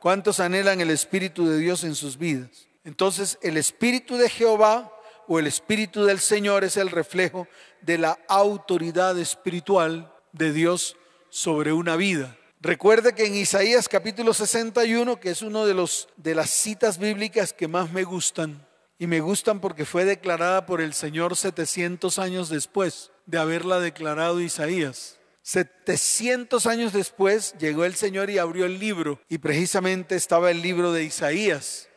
¿Cuántos 0.00 0.38
anhelan 0.38 0.80
el 0.80 0.90
Espíritu 0.90 1.48
de 1.48 1.58
Dios 1.58 1.82
en 1.82 1.96
sus 1.96 2.18
vidas? 2.18 2.68
Entonces, 2.84 3.38
el 3.42 3.56
Espíritu 3.56 4.16
de 4.16 4.28
Jehová 4.28 4.92
o 5.26 5.40
el 5.40 5.48
Espíritu 5.48 6.04
del 6.04 6.20
Señor 6.20 6.62
es 6.62 6.76
el 6.76 6.90
reflejo 6.90 7.48
de 7.80 7.98
la 7.98 8.18
autoridad 8.28 9.18
espiritual 9.18 10.12
de 10.30 10.52
Dios 10.52 10.96
sobre 11.28 11.72
una 11.72 11.96
vida. 11.96 12.36
Recuerde 12.60 13.14
que 13.14 13.26
en 13.26 13.34
Isaías 13.34 13.86
capítulo 13.86 14.32
61, 14.32 15.20
que 15.20 15.30
es 15.30 15.42
uno 15.42 15.66
de 15.66 15.88
de 16.16 16.34
las 16.34 16.50
citas 16.50 16.98
bíblicas 16.98 17.52
que 17.52 17.68
más 17.68 17.92
me 17.92 18.02
gustan, 18.02 18.66
y 18.98 19.06
me 19.06 19.20
gustan 19.20 19.60
porque 19.60 19.84
fue 19.84 20.06
declarada 20.06 20.64
por 20.64 20.80
el 20.80 20.94
Señor 20.94 21.36
700 21.36 22.18
años 22.18 22.48
después 22.48 23.10
de 23.26 23.38
haberla 23.38 23.78
declarado 23.78 24.40
Isaías. 24.40 25.18
700 25.42 26.66
años 26.66 26.94
después 26.94 27.54
llegó 27.58 27.84
el 27.84 27.94
Señor 27.94 28.30
y 28.30 28.38
abrió 28.38 28.64
el 28.64 28.78
libro, 28.78 29.20
y 29.28 29.36
precisamente 29.36 30.16
estaba 30.16 30.50
el 30.50 30.62
libro 30.62 30.92
de 30.92 31.04
Isaías, 31.04 31.90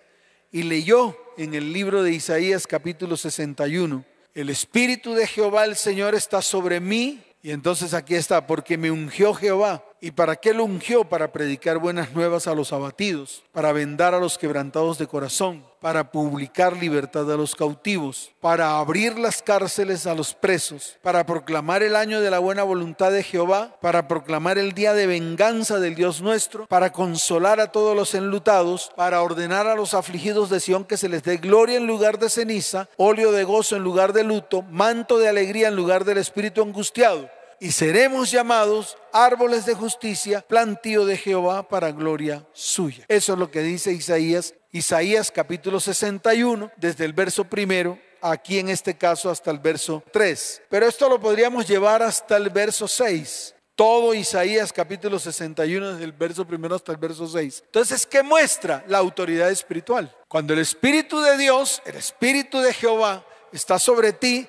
y 0.51 0.63
leyó 0.63 1.17
en 1.37 1.53
el 1.55 1.71
libro 1.71 2.03
de 2.03 2.11
Isaías 2.11 2.67
capítulo 2.67 3.15
61, 3.15 4.03
el 4.35 4.49
Espíritu 4.49 5.13
de 5.13 5.25
Jehová 5.25 5.63
el 5.63 5.77
Señor 5.77 6.15
está 6.15 6.41
sobre 6.41 6.81
mí, 6.81 7.23
y 7.41 7.51
entonces 7.51 7.93
aquí 7.93 8.15
está, 8.15 8.45
porque 8.45 8.77
me 8.77 8.91
ungió 8.91 9.33
Jehová 9.33 9.85
¿Y 10.01 10.11
para 10.11 10.37
qué 10.37 10.53
lo 10.53 10.63
ungió? 10.63 11.03
Para 11.03 11.33
predicar 11.33 11.77
buenas 11.77 12.13
nuevas 12.13 12.47
a 12.47 12.55
los 12.55 12.71
abatidos, 12.71 13.43
para 13.51 13.73
vendar 13.73 14.13
a 14.13 14.19
los 14.19 14.37
quebrantados 14.37 14.97
de 14.97 15.07
corazón, 15.07 15.65
para 15.81 16.11
publicar 16.11 16.77
libertad 16.77 17.29
a 17.29 17.35
los 17.35 17.53
cautivos, 17.53 18.31
para 18.39 18.79
abrir 18.79 19.19
las 19.19 19.41
cárceles 19.41 20.07
a 20.07 20.15
los 20.15 20.33
presos, 20.33 20.97
para 21.01 21.25
proclamar 21.25 21.83
el 21.83 21.97
año 21.97 22.21
de 22.21 22.31
la 22.31 22.39
buena 22.39 22.63
voluntad 22.63 23.11
de 23.11 23.23
Jehová, 23.23 23.75
para 23.81 24.07
proclamar 24.07 24.57
el 24.57 24.71
día 24.71 24.93
de 24.93 25.05
venganza 25.05 25.79
del 25.79 25.95
Dios 25.95 26.21
nuestro, 26.21 26.65
para 26.67 26.93
consolar 26.93 27.59
a 27.59 27.73
todos 27.73 27.93
los 27.93 28.15
enlutados, 28.15 28.91
para 28.95 29.21
ordenar 29.21 29.67
a 29.67 29.75
los 29.75 29.93
afligidos 29.93 30.49
de 30.49 30.61
Sión 30.61 30.85
que 30.85 30.95
se 30.95 31.09
les 31.09 31.23
dé 31.23 31.37
gloria 31.37 31.75
en 31.75 31.87
lugar 31.87 32.19
de 32.19 32.29
ceniza, 32.29 32.87
óleo 32.95 33.33
de 33.33 33.43
gozo 33.43 33.75
en 33.75 33.83
lugar 33.83 34.13
de 34.13 34.23
luto, 34.23 34.61
manto 34.61 35.17
de 35.17 35.27
alegría 35.27 35.67
en 35.67 35.75
lugar 35.75 36.05
del 36.05 36.19
espíritu 36.19 36.61
angustiado 36.61 37.29
y 37.59 37.71
seremos 37.71 38.31
llamados 38.31 38.97
árboles 39.11 39.65
de 39.65 39.73
justicia, 39.73 40.41
plantío 40.47 41.05
de 41.05 41.17
Jehová 41.17 41.67
para 41.67 41.91
gloria 41.91 42.45
suya. 42.53 43.05
Eso 43.07 43.33
es 43.33 43.39
lo 43.39 43.51
que 43.51 43.61
dice 43.61 43.91
Isaías, 43.91 44.53
Isaías 44.71 45.31
capítulo 45.31 45.79
61, 45.79 46.71
desde 46.77 47.05
el 47.05 47.13
verso 47.13 47.43
primero 47.43 47.99
aquí 48.21 48.59
en 48.59 48.69
este 48.69 48.97
caso 48.97 49.29
hasta 49.29 49.51
el 49.51 49.59
verso 49.59 50.03
3. 50.11 50.63
Pero 50.69 50.87
esto 50.87 51.09
lo 51.09 51.19
podríamos 51.19 51.67
llevar 51.67 52.01
hasta 52.03 52.37
el 52.37 52.49
verso 52.49 52.87
6. 52.87 53.55
Todo 53.75 54.13
Isaías 54.13 54.73
capítulo 54.73 55.17
61 55.19 55.93
desde 55.93 56.03
el 56.03 56.11
verso 56.11 56.45
primero 56.45 56.75
hasta 56.75 56.91
el 56.91 56.97
verso 56.97 57.25
6. 57.27 57.63
Entonces, 57.65 58.05
¿qué 58.05 58.21
muestra 58.21 58.83
la 58.87 58.97
autoridad 58.97 59.49
espiritual? 59.49 60.13
Cuando 60.27 60.53
el 60.53 60.59
Espíritu 60.59 61.21
de 61.21 61.37
Dios, 61.37 61.81
el 61.85 61.95
Espíritu 61.95 62.59
de 62.59 62.73
Jehová 62.73 63.25
está 63.53 63.79
sobre 63.79 64.11
ti, 64.11 64.47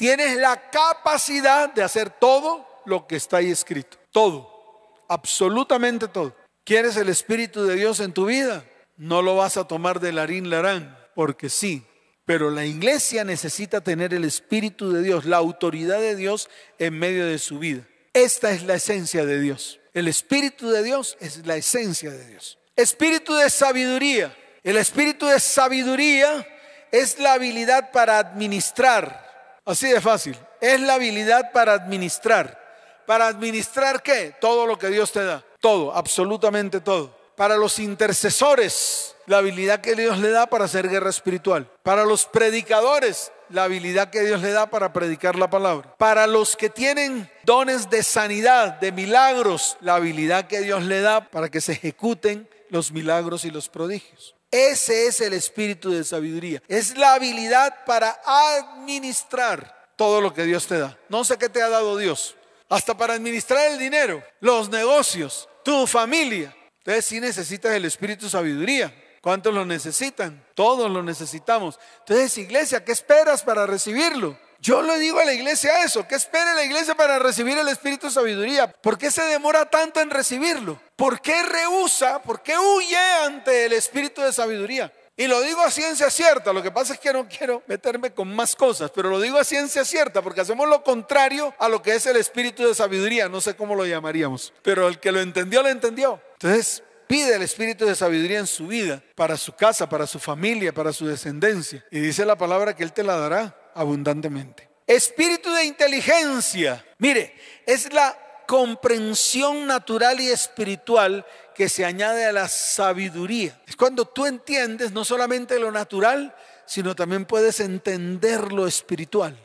tienes 0.00 0.34
la 0.38 0.70
capacidad 0.70 1.70
de 1.74 1.82
hacer 1.82 2.08
todo 2.08 2.66
lo 2.86 3.06
que 3.06 3.16
está 3.16 3.36
ahí 3.36 3.50
escrito. 3.50 3.98
Todo, 4.10 4.96
absolutamente 5.10 6.08
todo. 6.08 6.34
¿Quieres 6.64 6.96
el 6.96 7.10
Espíritu 7.10 7.64
de 7.64 7.74
Dios 7.74 8.00
en 8.00 8.14
tu 8.14 8.24
vida? 8.24 8.64
No 8.96 9.20
lo 9.20 9.36
vas 9.36 9.58
a 9.58 9.68
tomar 9.68 10.00
de 10.00 10.12
larín 10.12 10.48
larán, 10.48 10.98
porque 11.14 11.50
sí. 11.50 11.84
Pero 12.24 12.48
la 12.50 12.64
iglesia 12.64 13.24
necesita 13.24 13.82
tener 13.82 14.14
el 14.14 14.24
Espíritu 14.24 14.90
de 14.90 15.02
Dios, 15.02 15.26
la 15.26 15.36
autoridad 15.36 16.00
de 16.00 16.16
Dios 16.16 16.48
en 16.78 16.98
medio 16.98 17.26
de 17.26 17.38
su 17.38 17.58
vida. 17.58 17.86
Esta 18.14 18.52
es 18.52 18.62
la 18.62 18.76
esencia 18.76 19.26
de 19.26 19.38
Dios. 19.38 19.80
El 19.92 20.08
Espíritu 20.08 20.70
de 20.70 20.82
Dios 20.82 21.18
es 21.20 21.46
la 21.46 21.56
esencia 21.56 22.10
de 22.10 22.26
Dios. 22.26 22.58
Espíritu 22.74 23.34
de 23.34 23.50
sabiduría. 23.50 24.34
El 24.64 24.78
espíritu 24.78 25.26
de 25.26 25.40
sabiduría 25.40 26.46
es 26.90 27.18
la 27.18 27.34
habilidad 27.34 27.92
para 27.92 28.18
administrar, 28.18 29.29
Así 29.70 29.88
de 29.88 30.00
fácil. 30.00 30.36
Es 30.60 30.80
la 30.80 30.94
habilidad 30.94 31.52
para 31.52 31.74
administrar. 31.74 32.58
¿Para 33.06 33.28
administrar 33.28 34.02
qué? 34.02 34.34
Todo 34.40 34.66
lo 34.66 34.78
que 34.78 34.88
Dios 34.88 35.12
te 35.12 35.24
da. 35.24 35.44
Todo, 35.60 35.94
absolutamente 35.94 36.80
todo. 36.80 37.16
Para 37.36 37.56
los 37.56 37.78
intercesores, 37.78 39.14
la 39.26 39.38
habilidad 39.38 39.80
que 39.80 39.94
Dios 39.94 40.18
le 40.18 40.30
da 40.30 40.48
para 40.48 40.64
hacer 40.64 40.88
guerra 40.88 41.10
espiritual. 41.10 41.70
Para 41.82 42.04
los 42.04 42.26
predicadores, 42.26 43.32
la 43.48 43.64
habilidad 43.64 44.10
que 44.10 44.22
Dios 44.22 44.42
le 44.42 44.50
da 44.50 44.66
para 44.66 44.92
predicar 44.92 45.36
la 45.36 45.48
palabra. 45.48 45.94
Para 45.96 46.26
los 46.26 46.56
que 46.56 46.68
tienen 46.68 47.30
dones 47.44 47.88
de 47.90 48.02
sanidad, 48.02 48.80
de 48.80 48.92
milagros, 48.92 49.76
la 49.80 49.94
habilidad 49.94 50.46
que 50.46 50.60
Dios 50.60 50.82
le 50.82 51.00
da 51.00 51.30
para 51.30 51.48
que 51.48 51.60
se 51.60 51.72
ejecuten 51.72 52.48
los 52.70 52.90
milagros 52.92 53.44
y 53.44 53.50
los 53.50 53.68
prodigios. 53.68 54.34
Ese 54.50 55.06
es 55.06 55.20
el 55.20 55.32
espíritu 55.32 55.90
de 55.90 56.02
sabiduría. 56.04 56.62
Es 56.66 56.96
la 56.96 57.14
habilidad 57.14 57.84
para 57.84 58.20
administrar 58.24 59.92
todo 59.96 60.20
lo 60.20 60.34
que 60.34 60.44
Dios 60.44 60.66
te 60.66 60.78
da. 60.78 60.98
No 61.08 61.24
sé 61.24 61.38
qué 61.38 61.48
te 61.48 61.62
ha 61.62 61.68
dado 61.68 61.96
Dios. 61.96 62.34
Hasta 62.68 62.96
para 62.96 63.14
administrar 63.14 63.70
el 63.70 63.78
dinero, 63.78 64.22
los 64.40 64.68
negocios, 64.68 65.48
tu 65.64 65.86
familia. 65.86 66.54
Entonces 66.78 67.04
sí 67.04 67.20
necesitas 67.20 67.72
el 67.72 67.84
espíritu 67.84 68.24
de 68.24 68.30
sabiduría. 68.30 68.94
¿Cuántos 69.20 69.52
lo 69.52 69.66
necesitan? 69.66 70.44
Todos 70.54 70.90
lo 70.90 71.02
necesitamos. 71.02 71.78
Entonces, 72.00 72.38
iglesia, 72.38 72.82
¿qué 72.84 72.92
esperas 72.92 73.42
para 73.42 73.66
recibirlo? 73.66 74.38
Yo 74.62 74.82
le 74.82 74.98
digo 74.98 75.18
a 75.18 75.24
la 75.24 75.32
iglesia 75.32 75.82
eso, 75.84 76.06
¿qué 76.06 76.16
espera 76.16 76.54
la 76.54 76.64
iglesia 76.64 76.94
para 76.94 77.18
recibir 77.18 77.56
el 77.56 77.68
Espíritu 77.68 78.08
de 78.08 78.12
Sabiduría? 78.12 78.70
¿Por 78.70 78.98
qué 78.98 79.10
se 79.10 79.22
demora 79.22 79.70
tanto 79.70 80.00
en 80.00 80.10
recibirlo? 80.10 80.78
¿Por 80.96 81.22
qué 81.22 81.42
rehúsa? 81.42 82.20
¿Por 82.20 82.42
qué 82.42 82.58
huye 82.58 82.98
ante 83.24 83.64
el 83.64 83.72
Espíritu 83.72 84.20
de 84.20 84.34
Sabiduría? 84.34 84.92
Y 85.16 85.26
lo 85.26 85.40
digo 85.40 85.62
a 85.62 85.70
ciencia 85.70 86.10
cierta, 86.10 86.52
lo 86.52 86.62
que 86.62 86.70
pasa 86.70 86.92
es 86.94 87.00
que 87.00 87.12
no 87.12 87.26
quiero 87.26 87.62
meterme 87.66 88.10
con 88.12 88.34
más 88.34 88.54
cosas, 88.54 88.90
pero 88.94 89.08
lo 89.08 89.20
digo 89.20 89.38
a 89.38 89.44
ciencia 89.44 89.84
cierta 89.84 90.22
porque 90.22 90.42
hacemos 90.42 90.68
lo 90.68 90.82
contrario 90.82 91.54
a 91.58 91.68
lo 91.68 91.82
que 91.82 91.94
es 91.94 92.06
el 92.06 92.16
espíritu 92.16 92.66
de 92.66 92.74
sabiduría, 92.74 93.28
no 93.28 93.40
sé 93.40 93.54
cómo 93.54 93.74
lo 93.74 93.86
llamaríamos, 93.86 94.52
pero 94.62 94.88
el 94.88 94.98
que 94.98 95.12
lo 95.12 95.20
entendió, 95.20 95.62
lo 95.62 95.68
entendió. 95.68 96.22
Entonces, 96.34 96.82
pide 97.06 97.34
el 97.34 97.42
espíritu 97.42 97.84
de 97.84 97.94
sabiduría 97.94 98.38
en 98.38 98.46
su 98.46 98.66
vida, 98.66 99.02
para 99.14 99.36
su 99.36 99.52
casa, 99.52 99.88
para 99.88 100.06
su 100.06 100.18
familia, 100.18 100.72
para 100.72 100.92
su 100.92 101.06
descendencia. 101.06 101.84
Y 101.90 101.98
dice 102.00 102.24
la 102.24 102.36
palabra 102.36 102.74
que 102.74 102.82
Él 102.82 102.92
te 102.92 103.02
la 103.02 103.16
dará 103.16 103.59
abundantemente. 103.74 104.68
Espíritu 104.86 105.52
de 105.52 105.64
inteligencia. 105.64 106.84
Mire, 106.98 107.34
es 107.66 107.92
la 107.92 108.18
comprensión 108.46 109.66
natural 109.66 110.20
y 110.20 110.28
espiritual 110.28 111.24
que 111.54 111.68
se 111.68 111.84
añade 111.84 112.26
a 112.26 112.32
la 112.32 112.48
sabiduría. 112.48 113.60
Es 113.68 113.76
cuando 113.76 114.06
tú 114.06 114.26
entiendes 114.26 114.90
no 114.90 115.04
solamente 115.04 115.60
lo 115.60 115.70
natural, 115.70 116.34
sino 116.66 116.96
también 116.96 117.26
puedes 117.26 117.60
entender 117.60 118.52
lo 118.52 118.66
espiritual, 118.66 119.36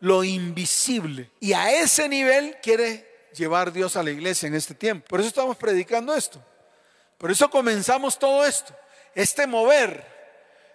lo 0.00 0.22
invisible. 0.22 1.30
Y 1.40 1.54
a 1.54 1.72
ese 1.72 2.08
nivel 2.08 2.56
quiere 2.62 3.28
llevar 3.34 3.72
Dios 3.72 3.96
a 3.96 4.02
la 4.02 4.10
iglesia 4.10 4.46
en 4.46 4.54
este 4.54 4.74
tiempo. 4.74 5.06
Por 5.08 5.20
eso 5.20 5.28
estamos 5.28 5.56
predicando 5.56 6.14
esto. 6.14 6.44
Por 7.18 7.30
eso 7.30 7.48
comenzamos 7.50 8.18
todo 8.18 8.44
esto. 8.44 8.76
Este 9.14 9.46
mover. 9.46 10.11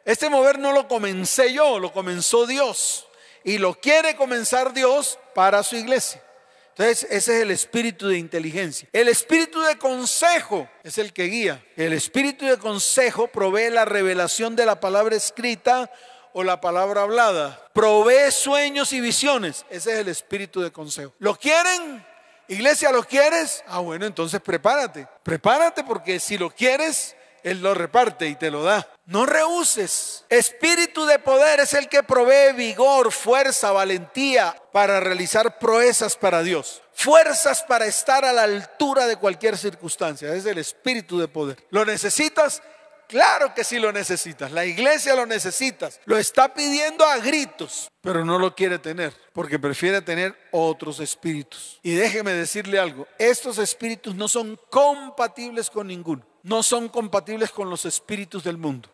Este 0.07 0.29
mover 0.29 0.57
no 0.57 0.71
lo 0.71 0.87
comencé 0.87 1.51
yo, 1.51 1.79
lo 1.79 1.91
comenzó 1.91 2.47
Dios 2.47 3.09
y 3.43 3.57
lo 3.57 3.73
quiere 3.73 4.15
comenzar 4.15 4.73
Dios 4.73 5.19
para 5.35 5.63
su 5.63 5.75
iglesia. 5.75 6.23
Entonces, 6.69 7.05
ese 7.11 7.35
es 7.35 7.41
el 7.41 7.51
espíritu 7.51 8.07
de 8.07 8.17
inteligencia. 8.17 8.87
El 8.93 9.09
espíritu 9.09 9.59
de 9.59 9.77
consejo 9.77 10.69
es 10.85 10.97
el 10.97 11.11
que 11.11 11.25
guía. 11.25 11.61
El 11.75 11.91
espíritu 11.91 12.45
de 12.45 12.57
consejo 12.57 13.27
provee 13.27 13.69
la 13.69 13.83
revelación 13.83 14.55
de 14.55 14.65
la 14.65 14.79
palabra 14.79 15.13
escrita 15.13 15.91
o 16.31 16.41
la 16.41 16.61
palabra 16.61 17.01
hablada. 17.01 17.69
Provee 17.73 18.31
sueños 18.31 18.93
y 18.93 19.01
visiones. 19.01 19.65
Ese 19.69 19.91
es 19.91 19.99
el 19.99 20.07
espíritu 20.07 20.61
de 20.61 20.71
consejo. 20.71 21.13
¿Lo 21.19 21.35
quieren? 21.35 22.05
Iglesia, 22.47 22.93
¿lo 22.93 23.03
quieres? 23.03 23.61
Ah, 23.67 23.79
bueno, 23.79 24.05
entonces 24.05 24.39
prepárate. 24.39 25.05
Prepárate 25.23 25.83
porque 25.83 26.17
si 26.21 26.37
lo 26.37 26.49
quieres, 26.49 27.16
Él 27.43 27.61
lo 27.61 27.73
reparte 27.73 28.27
y 28.27 28.35
te 28.35 28.51
lo 28.51 28.63
da. 28.63 28.87
No 29.05 29.25
rehuses. 29.25 30.25
Espíritu 30.29 31.05
de 31.05 31.19
poder 31.19 31.61
es 31.61 31.73
el 31.73 31.87
que 31.87 32.03
provee 32.03 32.53
vigor, 32.55 33.11
fuerza, 33.11 33.71
valentía 33.71 34.55
para 34.71 34.99
realizar 34.99 35.59
proezas 35.59 36.15
para 36.17 36.43
Dios. 36.43 36.81
Fuerzas 36.93 37.63
para 37.63 37.85
estar 37.85 38.25
a 38.25 38.33
la 38.33 38.43
altura 38.43 39.07
de 39.07 39.15
cualquier 39.15 39.57
circunstancia. 39.57 40.33
Es 40.33 40.45
el 40.45 40.57
espíritu 40.57 41.19
de 41.19 41.27
poder. 41.27 41.57
¿Lo 41.69 41.85
necesitas? 41.85 42.61
Claro 43.07 43.53
que 43.53 43.63
sí 43.63 43.79
lo 43.79 43.93
necesitas. 43.93 44.51
La 44.51 44.65
iglesia 44.65 45.15
lo 45.15 45.25
necesitas. 45.25 46.01
Lo 46.05 46.17
está 46.17 46.53
pidiendo 46.53 47.05
a 47.05 47.17
gritos, 47.17 47.89
pero 48.01 48.25
no 48.25 48.37
lo 48.37 48.53
quiere 48.53 48.79
tener 48.79 49.13
porque 49.31 49.57
prefiere 49.57 50.01
tener 50.01 50.35
otros 50.51 50.99
espíritus. 50.99 51.79
Y 51.83 51.93
déjeme 51.93 52.33
decirle 52.33 52.79
algo. 52.79 53.07
Estos 53.17 53.57
espíritus 53.59 54.13
no 54.15 54.27
son 54.27 54.59
compatibles 54.69 55.69
con 55.69 55.87
ninguno. 55.87 56.25
No 56.47 56.63
son 56.63 56.87
compatibles 56.87 57.51
con 57.51 57.69
los 57.69 57.83
espíritus 57.83 58.41
del 58.41 58.55
mundo. 58.55 58.87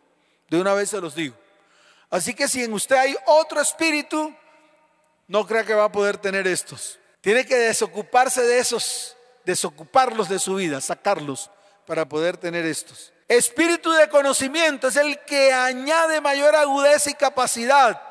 De 0.49 0.59
una 0.59 0.73
vez 0.73 0.89
se 0.89 0.99
los 0.99 1.13
digo. 1.13 1.35
Así 2.09 2.33
que 2.33 2.47
si 2.47 2.63
en 2.63 2.73
usted 2.73 2.95
hay 2.95 3.15
otro 3.27 3.61
espíritu, 3.61 4.33
no 5.27 5.45
crea 5.45 5.63
que 5.63 5.75
va 5.75 5.83
a 5.83 5.91
poder 5.91 6.17
tener 6.17 6.47
estos. 6.47 6.97
Tiene 7.21 7.45
que 7.45 7.55
desocuparse 7.55 8.41
de 8.41 8.57
esos, 8.57 9.15
desocuparlos 9.45 10.29
de 10.29 10.39
su 10.39 10.55
vida, 10.55 10.81
sacarlos 10.81 11.51
para 11.85 12.09
poder 12.09 12.37
tener 12.37 12.65
estos. 12.65 13.13
Espíritu 13.27 13.91
de 13.91 14.09
conocimiento 14.09 14.87
es 14.87 14.95
el 14.95 15.19
que 15.19 15.53
añade 15.53 16.21
mayor 16.21 16.55
agudeza 16.55 17.11
y 17.11 17.13
capacidad. 17.13 18.01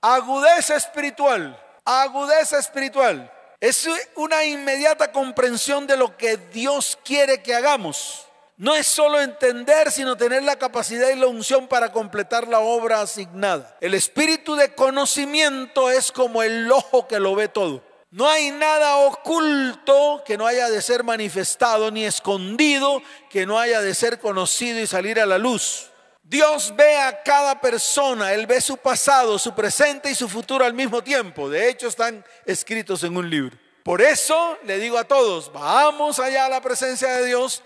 Agudeza 0.00 0.74
espiritual, 0.74 1.62
agudeza 1.84 2.58
espiritual. 2.58 3.30
Es 3.60 3.86
una 4.16 4.42
inmediata 4.46 5.12
comprensión 5.12 5.86
de 5.86 5.98
lo 5.98 6.16
que 6.16 6.38
Dios 6.38 6.98
quiere 7.04 7.42
que 7.42 7.54
hagamos. 7.54 8.26
No 8.60 8.74
es 8.74 8.86
solo 8.86 9.18
entender, 9.18 9.90
sino 9.90 10.18
tener 10.18 10.42
la 10.42 10.56
capacidad 10.56 11.08
y 11.08 11.16
la 11.16 11.28
unción 11.28 11.66
para 11.66 11.92
completar 11.92 12.46
la 12.46 12.58
obra 12.58 13.00
asignada. 13.00 13.74
El 13.80 13.94
espíritu 13.94 14.54
de 14.54 14.74
conocimiento 14.74 15.90
es 15.90 16.12
como 16.12 16.42
el 16.42 16.70
ojo 16.70 17.08
que 17.08 17.18
lo 17.18 17.34
ve 17.34 17.48
todo. 17.48 17.82
No 18.10 18.28
hay 18.28 18.50
nada 18.50 18.98
oculto 18.98 20.22
que 20.26 20.36
no 20.36 20.46
haya 20.46 20.68
de 20.68 20.82
ser 20.82 21.04
manifestado, 21.04 21.90
ni 21.90 22.04
escondido 22.04 23.00
que 23.30 23.46
no 23.46 23.58
haya 23.58 23.80
de 23.80 23.94
ser 23.94 24.18
conocido 24.18 24.78
y 24.78 24.86
salir 24.86 25.18
a 25.18 25.24
la 25.24 25.38
luz. 25.38 25.86
Dios 26.22 26.74
ve 26.76 26.98
a 26.98 27.22
cada 27.22 27.62
persona, 27.62 28.34
Él 28.34 28.46
ve 28.46 28.60
su 28.60 28.76
pasado, 28.76 29.38
su 29.38 29.54
presente 29.54 30.10
y 30.10 30.14
su 30.14 30.28
futuro 30.28 30.66
al 30.66 30.74
mismo 30.74 31.02
tiempo. 31.02 31.48
De 31.48 31.70
hecho, 31.70 31.88
están 31.88 32.22
escritos 32.44 33.04
en 33.04 33.16
un 33.16 33.30
libro. 33.30 33.56
Por 33.82 34.02
eso 34.02 34.58
le 34.64 34.76
digo 34.76 34.98
a 34.98 35.04
todos, 35.04 35.50
vamos 35.50 36.18
allá 36.18 36.44
a 36.44 36.50
la 36.50 36.60
presencia 36.60 37.08
de 37.16 37.24
Dios 37.24 37.62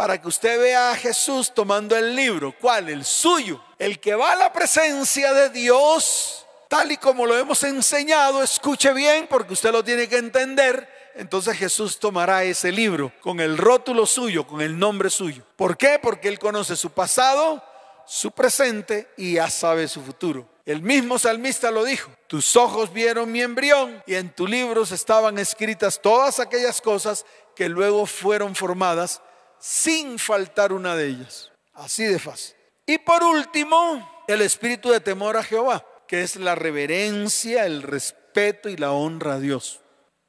para 0.00 0.18
que 0.18 0.28
usted 0.28 0.58
vea 0.58 0.92
a 0.92 0.96
Jesús 0.96 1.52
tomando 1.52 1.94
el 1.94 2.16
libro. 2.16 2.54
¿Cuál? 2.58 2.88
El 2.88 3.04
suyo. 3.04 3.62
El 3.78 4.00
que 4.00 4.14
va 4.14 4.32
a 4.32 4.36
la 4.36 4.50
presencia 4.50 5.34
de 5.34 5.50
Dios, 5.50 6.46
tal 6.68 6.90
y 6.90 6.96
como 6.96 7.26
lo 7.26 7.36
hemos 7.36 7.62
enseñado, 7.64 8.42
escuche 8.42 8.94
bien 8.94 9.26
porque 9.28 9.52
usted 9.52 9.70
lo 9.70 9.84
tiene 9.84 10.08
que 10.08 10.16
entender. 10.16 10.88
Entonces 11.16 11.54
Jesús 11.54 11.98
tomará 11.98 12.44
ese 12.44 12.72
libro 12.72 13.12
con 13.20 13.40
el 13.40 13.58
rótulo 13.58 14.06
suyo, 14.06 14.46
con 14.46 14.62
el 14.62 14.78
nombre 14.78 15.10
suyo. 15.10 15.42
¿Por 15.54 15.76
qué? 15.76 15.98
Porque 16.02 16.28
Él 16.28 16.38
conoce 16.38 16.76
su 16.76 16.92
pasado, 16.92 17.62
su 18.06 18.30
presente 18.30 19.10
y 19.18 19.34
ya 19.34 19.50
sabe 19.50 19.86
su 19.86 20.00
futuro. 20.00 20.48
El 20.64 20.80
mismo 20.80 21.18
salmista 21.18 21.70
lo 21.70 21.84
dijo, 21.84 22.10
tus 22.26 22.56
ojos 22.56 22.90
vieron 22.90 23.30
mi 23.30 23.42
embrión 23.42 24.02
y 24.06 24.14
en 24.14 24.34
tu 24.34 24.46
libro 24.46 24.84
estaban 24.84 25.36
escritas 25.36 26.00
todas 26.00 26.40
aquellas 26.40 26.80
cosas 26.80 27.26
que 27.54 27.68
luego 27.68 28.06
fueron 28.06 28.54
formadas 28.54 29.20
sin 29.60 30.18
faltar 30.18 30.72
una 30.72 30.96
de 30.96 31.06
ellas. 31.06 31.52
Así 31.74 32.04
de 32.04 32.18
fácil. 32.18 32.56
Y 32.86 32.98
por 32.98 33.22
último, 33.22 34.24
el 34.26 34.42
espíritu 34.42 34.90
de 34.90 35.00
temor 35.00 35.36
a 35.36 35.44
Jehová, 35.44 35.86
que 36.08 36.22
es 36.22 36.36
la 36.36 36.54
reverencia, 36.54 37.66
el 37.66 37.82
respeto 37.82 38.68
y 38.68 38.76
la 38.76 38.92
honra 38.92 39.34
a 39.34 39.40
Dios. 39.40 39.80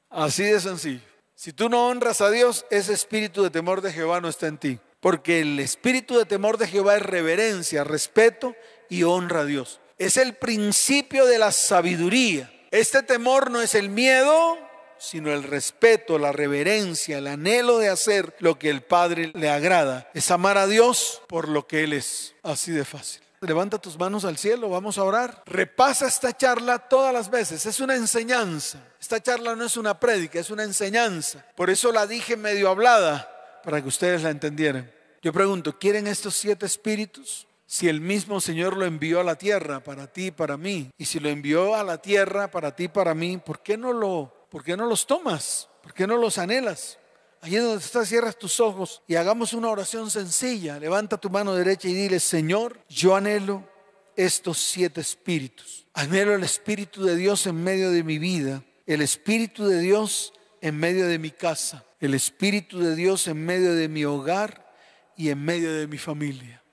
Así 0.09 0.43
de 0.43 0.59
sencillo. 0.59 1.01
Si 1.33 1.53
tú 1.53 1.69
no 1.69 1.87
honras 1.87 2.21
a 2.21 2.29
Dios, 2.29 2.65
ese 2.69 2.93
espíritu 2.93 3.41
de 3.41 3.49
temor 3.49 3.81
de 3.81 3.91
Jehová 3.91 4.21
no 4.21 4.29
está 4.29 4.47
en 4.47 4.59
ti. 4.59 4.79
Porque 4.99 5.39
el 5.39 5.59
espíritu 5.59 6.17
de 6.17 6.25
temor 6.25 6.59
de 6.59 6.67
Jehová 6.67 6.97
es 6.97 7.01
reverencia, 7.01 7.83
respeto 7.83 8.55
y 8.89 9.03
honra 9.03 9.39
a 9.39 9.45
Dios. 9.45 9.79
Es 9.97 10.17
el 10.17 10.35
principio 10.35 11.25
de 11.25 11.39
la 11.39 11.51
sabiduría. 11.51 12.53
Este 12.69 13.01
temor 13.01 13.49
no 13.49 13.61
es 13.61 13.73
el 13.73 13.89
miedo, 13.89 14.57
sino 15.01 15.33
el 15.33 15.43
respeto, 15.43 16.19
la 16.19 16.31
reverencia, 16.31 17.17
el 17.17 17.27
anhelo 17.27 17.79
de 17.79 17.89
hacer 17.89 18.35
lo 18.39 18.59
que 18.59 18.69
el 18.69 18.81
Padre 18.81 19.31
le 19.33 19.49
agrada. 19.49 20.09
Es 20.13 20.29
amar 20.29 20.59
a 20.59 20.67
Dios 20.67 21.23
por 21.27 21.49
lo 21.49 21.65
que 21.65 21.83
Él 21.83 21.93
es. 21.93 22.35
Así 22.43 22.71
de 22.71 22.85
fácil. 22.85 23.21
Levanta 23.41 23.79
tus 23.79 23.97
manos 23.97 24.23
al 24.23 24.37
cielo, 24.37 24.69
vamos 24.69 24.99
a 24.99 25.03
orar. 25.03 25.41
Repasa 25.47 26.07
esta 26.07 26.37
charla 26.37 26.77
todas 26.77 27.11
las 27.11 27.31
veces, 27.31 27.65
es 27.65 27.79
una 27.79 27.95
enseñanza. 27.95 28.77
Esta 28.99 29.19
charla 29.19 29.55
no 29.55 29.65
es 29.65 29.75
una 29.75 29.99
prédica, 29.99 30.39
es 30.39 30.51
una 30.51 30.63
enseñanza. 30.63 31.43
Por 31.55 31.71
eso 31.71 31.91
la 31.91 32.05
dije 32.05 32.37
medio 32.37 32.69
hablada, 32.69 33.59
para 33.63 33.81
que 33.81 33.87
ustedes 33.87 34.21
la 34.21 34.29
entendieran. 34.29 34.91
Yo 35.23 35.33
pregunto, 35.33 35.79
¿quieren 35.79 36.05
estos 36.05 36.35
siete 36.35 36.67
espíritus? 36.67 37.47
Si 37.65 37.89
el 37.89 38.01
mismo 38.01 38.39
Señor 38.39 38.77
lo 38.77 38.85
envió 38.85 39.19
a 39.19 39.23
la 39.23 39.35
tierra 39.35 39.79
para 39.79 40.05
ti 40.05 40.27
y 40.27 40.31
para 40.31 40.57
mí, 40.57 40.91
y 40.97 41.05
si 41.05 41.19
lo 41.19 41.29
envió 41.29 41.75
a 41.75 41.83
la 41.83 41.99
tierra 41.99 42.51
para 42.51 42.75
ti 42.75 42.83
y 42.83 42.89
para 42.89 43.15
mí, 43.15 43.37
¿por 43.37 43.63
qué 43.63 43.77
no 43.77 43.93
lo 43.93 44.40
¿por 44.51 44.63
qué 44.63 44.77
no 44.77 44.85
los 44.85 45.07
tomas? 45.07 45.69
¿Por 45.81 45.93
qué 45.93 46.05
no 46.05 46.17
los 46.17 46.37
anhelas? 46.37 46.99
Allí 47.41 47.55
donde 47.55 47.83
estás, 47.83 48.07
cierras 48.07 48.37
tus 48.37 48.59
ojos 48.59 49.01
y 49.07 49.15
hagamos 49.15 49.53
una 49.53 49.69
oración 49.69 50.11
sencilla. 50.11 50.77
Levanta 50.77 51.17
tu 51.17 51.31
mano 51.31 51.55
derecha 51.55 51.87
y 51.87 51.93
dile, 51.95 52.19
Señor, 52.19 52.79
yo 52.87 53.15
anhelo 53.15 53.67
estos 54.15 54.59
siete 54.59 55.01
espíritus. 55.01 55.87
Anhelo 55.93 56.35
el 56.35 56.43
Espíritu 56.43 57.03
de 57.03 57.15
Dios 57.15 57.47
en 57.47 57.63
medio 57.63 57.91
de 57.91 58.03
mi 58.03 58.19
vida, 58.19 58.63
el 58.85 59.01
Espíritu 59.01 59.65
de 59.65 59.79
Dios 59.79 60.33
en 60.61 60.77
medio 60.77 61.07
de 61.07 61.17
mi 61.17 61.31
casa, 61.31 61.83
el 61.99 62.13
Espíritu 62.13 62.79
de 62.79 62.95
Dios 62.95 63.27
en 63.27 63.43
medio 63.43 63.73
de 63.73 63.87
mi 63.87 64.05
hogar 64.05 64.73
y 65.17 65.29
en 65.29 65.43
medio 65.43 65.73
de 65.73 65.87
mi 65.87 65.97
familia. 65.97 66.63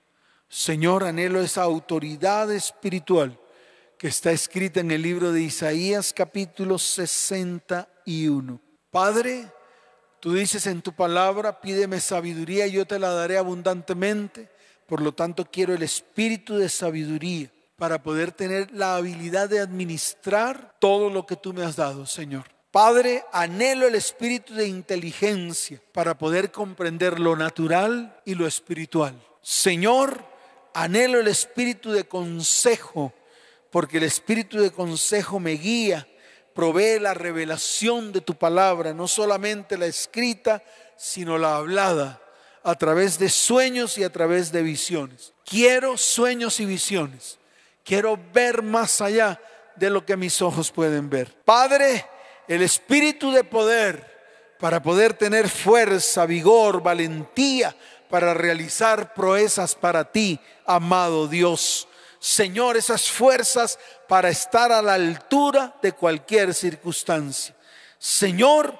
Señor, 0.47 1.03
anhelo 1.03 1.41
esa 1.41 1.63
autoridad 1.63 2.51
espiritual 2.51 3.38
que 3.99 4.07
está 4.07 4.31
escrita 4.31 4.79
en 4.79 4.91
el 4.91 5.01
libro 5.01 5.33
de 5.33 5.41
Isaías 5.41 6.13
capítulo 6.13 6.79
61. 6.79 8.61
Padre, 8.89 9.51
tú 10.21 10.35
dices 10.35 10.67
en 10.67 10.81
tu 10.81 10.93
palabra, 10.93 11.59
pídeme 11.59 11.99
sabiduría 11.99 12.65
y 12.65 12.71
yo 12.71 12.87
te 12.87 12.97
la 12.97 13.09
daré 13.09 13.37
abundantemente. 13.37 14.49
Por 14.87 15.01
lo 15.01 15.11
tanto, 15.11 15.43
quiero 15.51 15.73
el 15.73 15.83
espíritu 15.83 16.55
de 16.55 16.69
sabiduría 16.69 17.51
para 17.75 18.01
poder 18.01 18.31
tener 18.31 18.71
la 18.71 18.95
habilidad 18.95 19.49
de 19.49 19.59
administrar 19.59 20.77
todo 20.79 21.09
lo 21.09 21.25
que 21.25 21.35
tú 21.35 21.51
me 21.51 21.63
has 21.63 21.75
dado, 21.75 22.05
Señor. 22.05 22.45
Padre, 22.71 23.25
anhelo 23.33 23.85
el 23.85 23.95
espíritu 23.95 24.53
de 24.53 24.65
inteligencia 24.65 25.81
para 25.91 26.17
poder 26.17 26.51
comprender 26.51 27.19
lo 27.19 27.35
natural 27.35 28.17
y 28.23 28.35
lo 28.35 28.47
espiritual. 28.47 29.21
Señor, 29.41 30.23
anhelo 30.73 31.19
el 31.19 31.27
espíritu 31.27 31.91
de 31.91 32.05
consejo 32.05 33.13
porque 33.71 33.97
el 33.97 34.03
espíritu 34.03 34.59
de 34.59 34.71
consejo 34.71 35.39
me 35.39 35.51
guía, 35.51 36.07
provee 36.53 36.99
la 36.99 37.13
revelación 37.13 38.11
de 38.11 38.21
tu 38.21 38.35
palabra, 38.35 38.93
no 38.93 39.07
solamente 39.07 39.77
la 39.77 39.85
escrita, 39.85 40.63
sino 40.97 41.37
la 41.37 41.57
hablada, 41.57 42.21
a 42.63 42.75
través 42.75 43.17
de 43.17 43.29
sueños 43.29 43.97
y 43.97 44.03
a 44.03 44.11
través 44.11 44.51
de 44.51 44.61
visiones. 44.61 45.33
Quiero 45.45 45.97
sueños 45.97 46.59
y 46.59 46.65
visiones. 46.65 47.39
Quiero 47.83 48.19
ver 48.33 48.61
más 48.61 49.01
allá 49.01 49.41
de 49.75 49.89
lo 49.89 50.05
que 50.05 50.17
mis 50.17 50.41
ojos 50.41 50.71
pueden 50.71 51.09
ver. 51.09 51.33
Padre, 51.45 52.05
el 52.47 52.61
espíritu 52.61 53.31
de 53.31 53.43
poder 53.43 54.19
para 54.59 54.83
poder 54.83 55.13
tener 55.13 55.47
fuerza, 55.47 56.25
vigor, 56.25 56.83
valentía 56.83 57.75
para 58.09 58.33
realizar 58.33 59.13
proezas 59.13 59.75
para 59.75 60.11
ti, 60.11 60.39
amado 60.65 61.27
Dios. 61.27 61.87
Señor, 62.19 62.75
esas 62.75 63.09
fuerzas 63.09 63.79
para 64.07 64.29
estar 64.29 64.71
a 64.71 64.81
la 64.81 64.95
altura 64.95 65.73
de 65.81 65.93
cualquier 65.93 66.53
circunstancia. 66.53 67.55
Señor, 67.97 68.77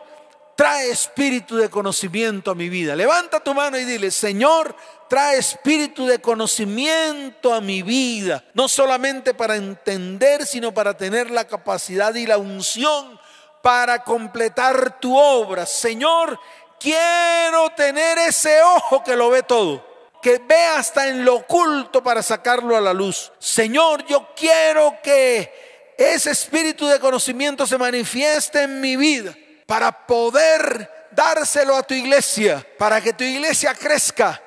trae 0.55 0.89
espíritu 0.89 1.55
de 1.55 1.69
conocimiento 1.69 2.51
a 2.51 2.55
mi 2.55 2.67
vida. 2.67 2.95
Levanta 2.95 3.39
tu 3.39 3.53
mano 3.53 3.77
y 3.77 3.85
dile, 3.85 4.11
Señor, 4.11 4.75
trae 5.07 5.37
espíritu 5.37 6.05
de 6.05 6.19
conocimiento 6.19 7.53
a 7.53 7.61
mi 7.61 7.81
vida. 7.81 8.43
No 8.53 8.67
solamente 8.67 9.33
para 9.33 9.55
entender, 9.55 10.45
sino 10.45 10.73
para 10.73 10.97
tener 10.97 11.31
la 11.31 11.47
capacidad 11.47 12.13
y 12.15 12.27
la 12.27 12.37
unción 12.37 13.17
para 13.61 14.03
completar 14.03 14.99
tu 14.99 15.17
obra. 15.17 15.65
Señor, 15.65 16.37
quiero 16.77 17.69
tener 17.69 18.17
ese 18.17 18.61
ojo 18.61 19.01
que 19.01 19.15
lo 19.15 19.29
ve 19.29 19.43
todo 19.43 19.88
que 20.21 20.37
ve 20.39 20.65
hasta 20.75 21.07
en 21.07 21.23
lo 21.23 21.35
oculto 21.35 22.03
para 22.03 22.21
sacarlo 22.21 22.75
a 22.75 22.81
la 22.81 22.93
luz. 22.93 23.31
Señor, 23.39 24.05
yo 24.05 24.29
quiero 24.35 24.97
que 25.01 25.93
ese 25.97 26.31
espíritu 26.31 26.87
de 26.87 26.99
conocimiento 26.99 27.67
se 27.67 27.77
manifieste 27.77 28.63
en 28.63 28.81
mi 28.81 28.95
vida 28.95 29.35
para 29.65 30.05
poder 30.05 31.07
dárselo 31.11 31.75
a 31.75 31.83
tu 31.83 31.93
iglesia, 31.93 32.65
para 32.77 33.01
que 33.01 33.13
tu 33.13 33.23
iglesia 33.23 33.73
crezca, 33.73 34.41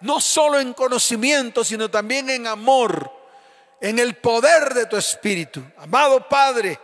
no 0.00 0.20
solo 0.20 0.58
en 0.58 0.72
conocimiento, 0.74 1.64
sino 1.64 1.90
también 1.90 2.30
en 2.30 2.46
amor, 2.46 3.10
en 3.80 3.98
el 3.98 4.16
poder 4.16 4.74
de 4.74 4.86
tu 4.86 4.96
espíritu. 4.96 5.62
Amado 5.78 6.28
Padre, 6.28 6.78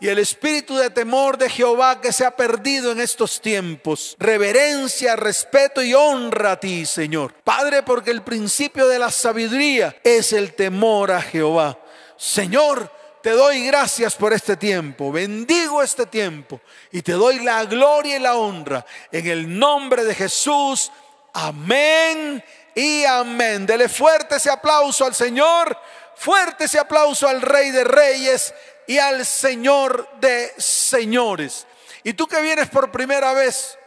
y 0.00 0.08
el 0.08 0.18
espíritu 0.18 0.76
de 0.76 0.88
temor 0.88 1.36
de 1.36 1.50
Jehová 1.50 2.00
que 2.00 2.12
se 2.12 2.24
ha 2.24 2.34
perdido 2.34 2.90
en 2.90 3.00
estos 3.00 3.40
tiempos. 3.40 4.16
Reverencia, 4.18 5.14
respeto 5.14 5.82
y 5.82 5.92
honra 5.92 6.52
a 6.52 6.60
ti, 6.60 6.86
Señor. 6.86 7.34
Padre, 7.44 7.82
porque 7.82 8.10
el 8.10 8.22
principio 8.22 8.88
de 8.88 8.98
la 8.98 9.10
sabiduría 9.10 9.94
es 10.02 10.32
el 10.32 10.54
temor 10.54 11.12
a 11.12 11.20
Jehová. 11.20 11.78
Señor, 12.16 12.90
te 13.22 13.30
doy 13.30 13.66
gracias 13.66 14.16
por 14.16 14.32
este 14.32 14.56
tiempo, 14.56 15.12
bendigo 15.12 15.82
este 15.82 16.06
tiempo 16.06 16.60
y 16.90 17.02
te 17.02 17.12
doy 17.12 17.40
la 17.40 17.66
gloria 17.66 18.16
y 18.16 18.20
la 18.20 18.36
honra 18.36 18.86
en 19.12 19.26
el 19.26 19.58
nombre 19.58 20.04
de 20.04 20.14
Jesús. 20.14 20.90
Amén 21.34 22.42
y 22.74 23.04
amén. 23.04 23.66
Dele 23.66 23.90
fuerte 23.90 24.36
ese 24.36 24.50
aplauso 24.50 25.04
al 25.04 25.14
Señor, 25.14 25.76
fuerte 26.16 26.64
ese 26.64 26.78
aplauso 26.78 27.28
al 27.28 27.42
Rey 27.42 27.70
de 27.70 27.84
Reyes 27.84 28.54
y 28.90 28.98
al 28.98 29.24
Señor 29.24 30.08
de 30.20 30.52
señores. 30.58 31.64
Y 32.02 32.14
tú 32.14 32.26
que 32.26 32.40
vienes 32.40 32.68
por 32.70 32.90
primera 32.90 33.32
vez 33.32 33.78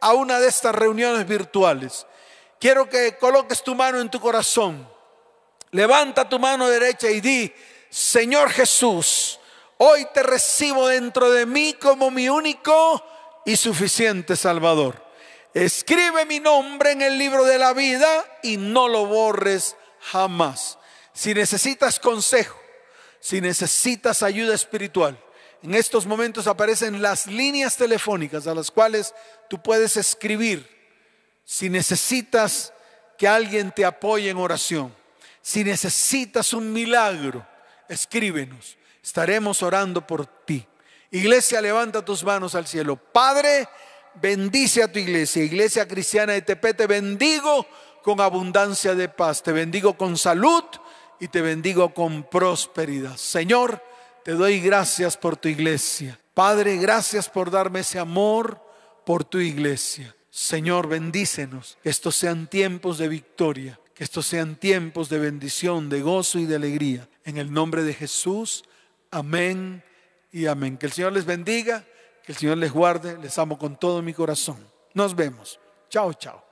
a 0.00 0.14
una 0.14 0.40
de 0.40 0.48
estas 0.48 0.74
reuniones 0.74 1.28
virtuales, 1.28 2.08
quiero 2.58 2.88
que 2.88 3.16
coloques 3.18 3.62
tu 3.62 3.76
mano 3.76 4.00
en 4.00 4.10
tu 4.10 4.18
corazón. 4.18 4.90
Levanta 5.70 6.28
tu 6.28 6.40
mano 6.40 6.66
derecha 6.66 7.08
y 7.08 7.20
di, 7.20 7.54
Señor 7.88 8.50
Jesús, 8.50 9.38
hoy 9.76 10.08
te 10.12 10.24
recibo 10.24 10.88
dentro 10.88 11.30
de 11.30 11.46
mí 11.46 11.74
como 11.74 12.10
mi 12.10 12.28
único 12.28 13.06
y 13.44 13.54
suficiente 13.54 14.34
Salvador. 14.34 15.00
Escribe 15.54 16.24
mi 16.24 16.40
nombre 16.40 16.90
en 16.90 17.02
el 17.02 17.16
libro 17.16 17.44
de 17.44 17.58
la 17.58 17.74
vida 17.74 18.08
y 18.42 18.56
no 18.56 18.88
lo 18.88 19.06
borres 19.06 19.76
jamás. 20.00 20.80
Si 21.12 21.32
necesitas 21.32 22.00
consejo, 22.00 22.58
si 23.20 23.40
necesitas 23.40 24.22
ayuda 24.22 24.54
espiritual, 24.54 25.18
en 25.62 25.74
estos 25.74 26.06
momentos 26.06 26.46
aparecen 26.46 27.02
las 27.02 27.26
líneas 27.26 27.76
telefónicas 27.76 28.46
a 28.46 28.54
las 28.54 28.70
cuales 28.70 29.14
tú 29.48 29.60
puedes 29.60 29.96
escribir. 29.96 30.68
Si 31.44 31.68
necesitas 31.68 32.72
que 33.16 33.26
alguien 33.26 33.72
te 33.72 33.84
apoye 33.84 34.30
en 34.30 34.36
oración, 34.36 34.94
si 35.42 35.64
necesitas 35.64 36.52
un 36.52 36.72
milagro, 36.72 37.44
escríbenos. 37.88 38.76
Estaremos 39.02 39.62
orando 39.62 40.06
por 40.06 40.26
ti. 40.26 40.64
Iglesia, 41.10 41.60
levanta 41.60 42.04
tus 42.04 42.22
manos 42.22 42.54
al 42.54 42.66
cielo. 42.66 42.96
Padre, 42.96 43.68
bendice 44.14 44.82
a 44.82 44.92
tu 44.92 44.98
iglesia. 44.98 45.42
Iglesia 45.42 45.88
cristiana 45.88 46.34
de 46.34 46.42
Tepe, 46.42 46.74
te 46.74 46.86
bendigo 46.86 47.66
con 48.02 48.20
abundancia 48.20 48.94
de 48.94 49.08
paz. 49.08 49.42
Te 49.42 49.52
bendigo 49.52 49.96
con 49.96 50.18
salud 50.18 50.64
y 51.20 51.28
te 51.28 51.40
bendigo 51.40 51.92
con 51.94 52.22
prosperidad. 52.22 53.16
Señor, 53.16 53.82
te 54.24 54.32
doy 54.32 54.60
gracias 54.60 55.16
por 55.16 55.36
tu 55.36 55.48
iglesia. 55.48 56.18
Padre, 56.34 56.76
gracias 56.76 57.28
por 57.28 57.50
darme 57.50 57.80
ese 57.80 57.98
amor 57.98 58.60
por 59.04 59.24
tu 59.24 59.38
iglesia. 59.38 60.14
Señor, 60.30 60.86
bendícenos. 60.88 61.78
Que 61.82 61.88
estos 61.88 62.14
sean 62.14 62.46
tiempos 62.46 62.98
de 62.98 63.08
victoria. 63.08 63.80
Que 63.94 64.04
estos 64.04 64.26
sean 64.26 64.56
tiempos 64.56 65.08
de 65.08 65.18
bendición, 65.18 65.88
de 65.88 66.02
gozo 66.02 66.38
y 66.38 66.46
de 66.46 66.56
alegría. 66.56 67.08
En 67.24 67.38
el 67.38 67.52
nombre 67.52 67.82
de 67.82 67.94
Jesús. 67.94 68.64
Amén 69.10 69.82
y 70.30 70.46
amén. 70.46 70.76
Que 70.76 70.86
el 70.86 70.92
Señor 70.92 71.12
les 71.12 71.24
bendiga. 71.24 71.84
Que 72.24 72.32
el 72.32 72.38
Señor 72.38 72.58
les 72.58 72.72
guarde. 72.72 73.18
Les 73.18 73.36
amo 73.38 73.58
con 73.58 73.76
todo 73.76 74.02
mi 74.02 74.12
corazón. 74.14 74.58
Nos 74.94 75.16
vemos. 75.16 75.58
Chao, 75.88 76.12
chao. 76.12 76.44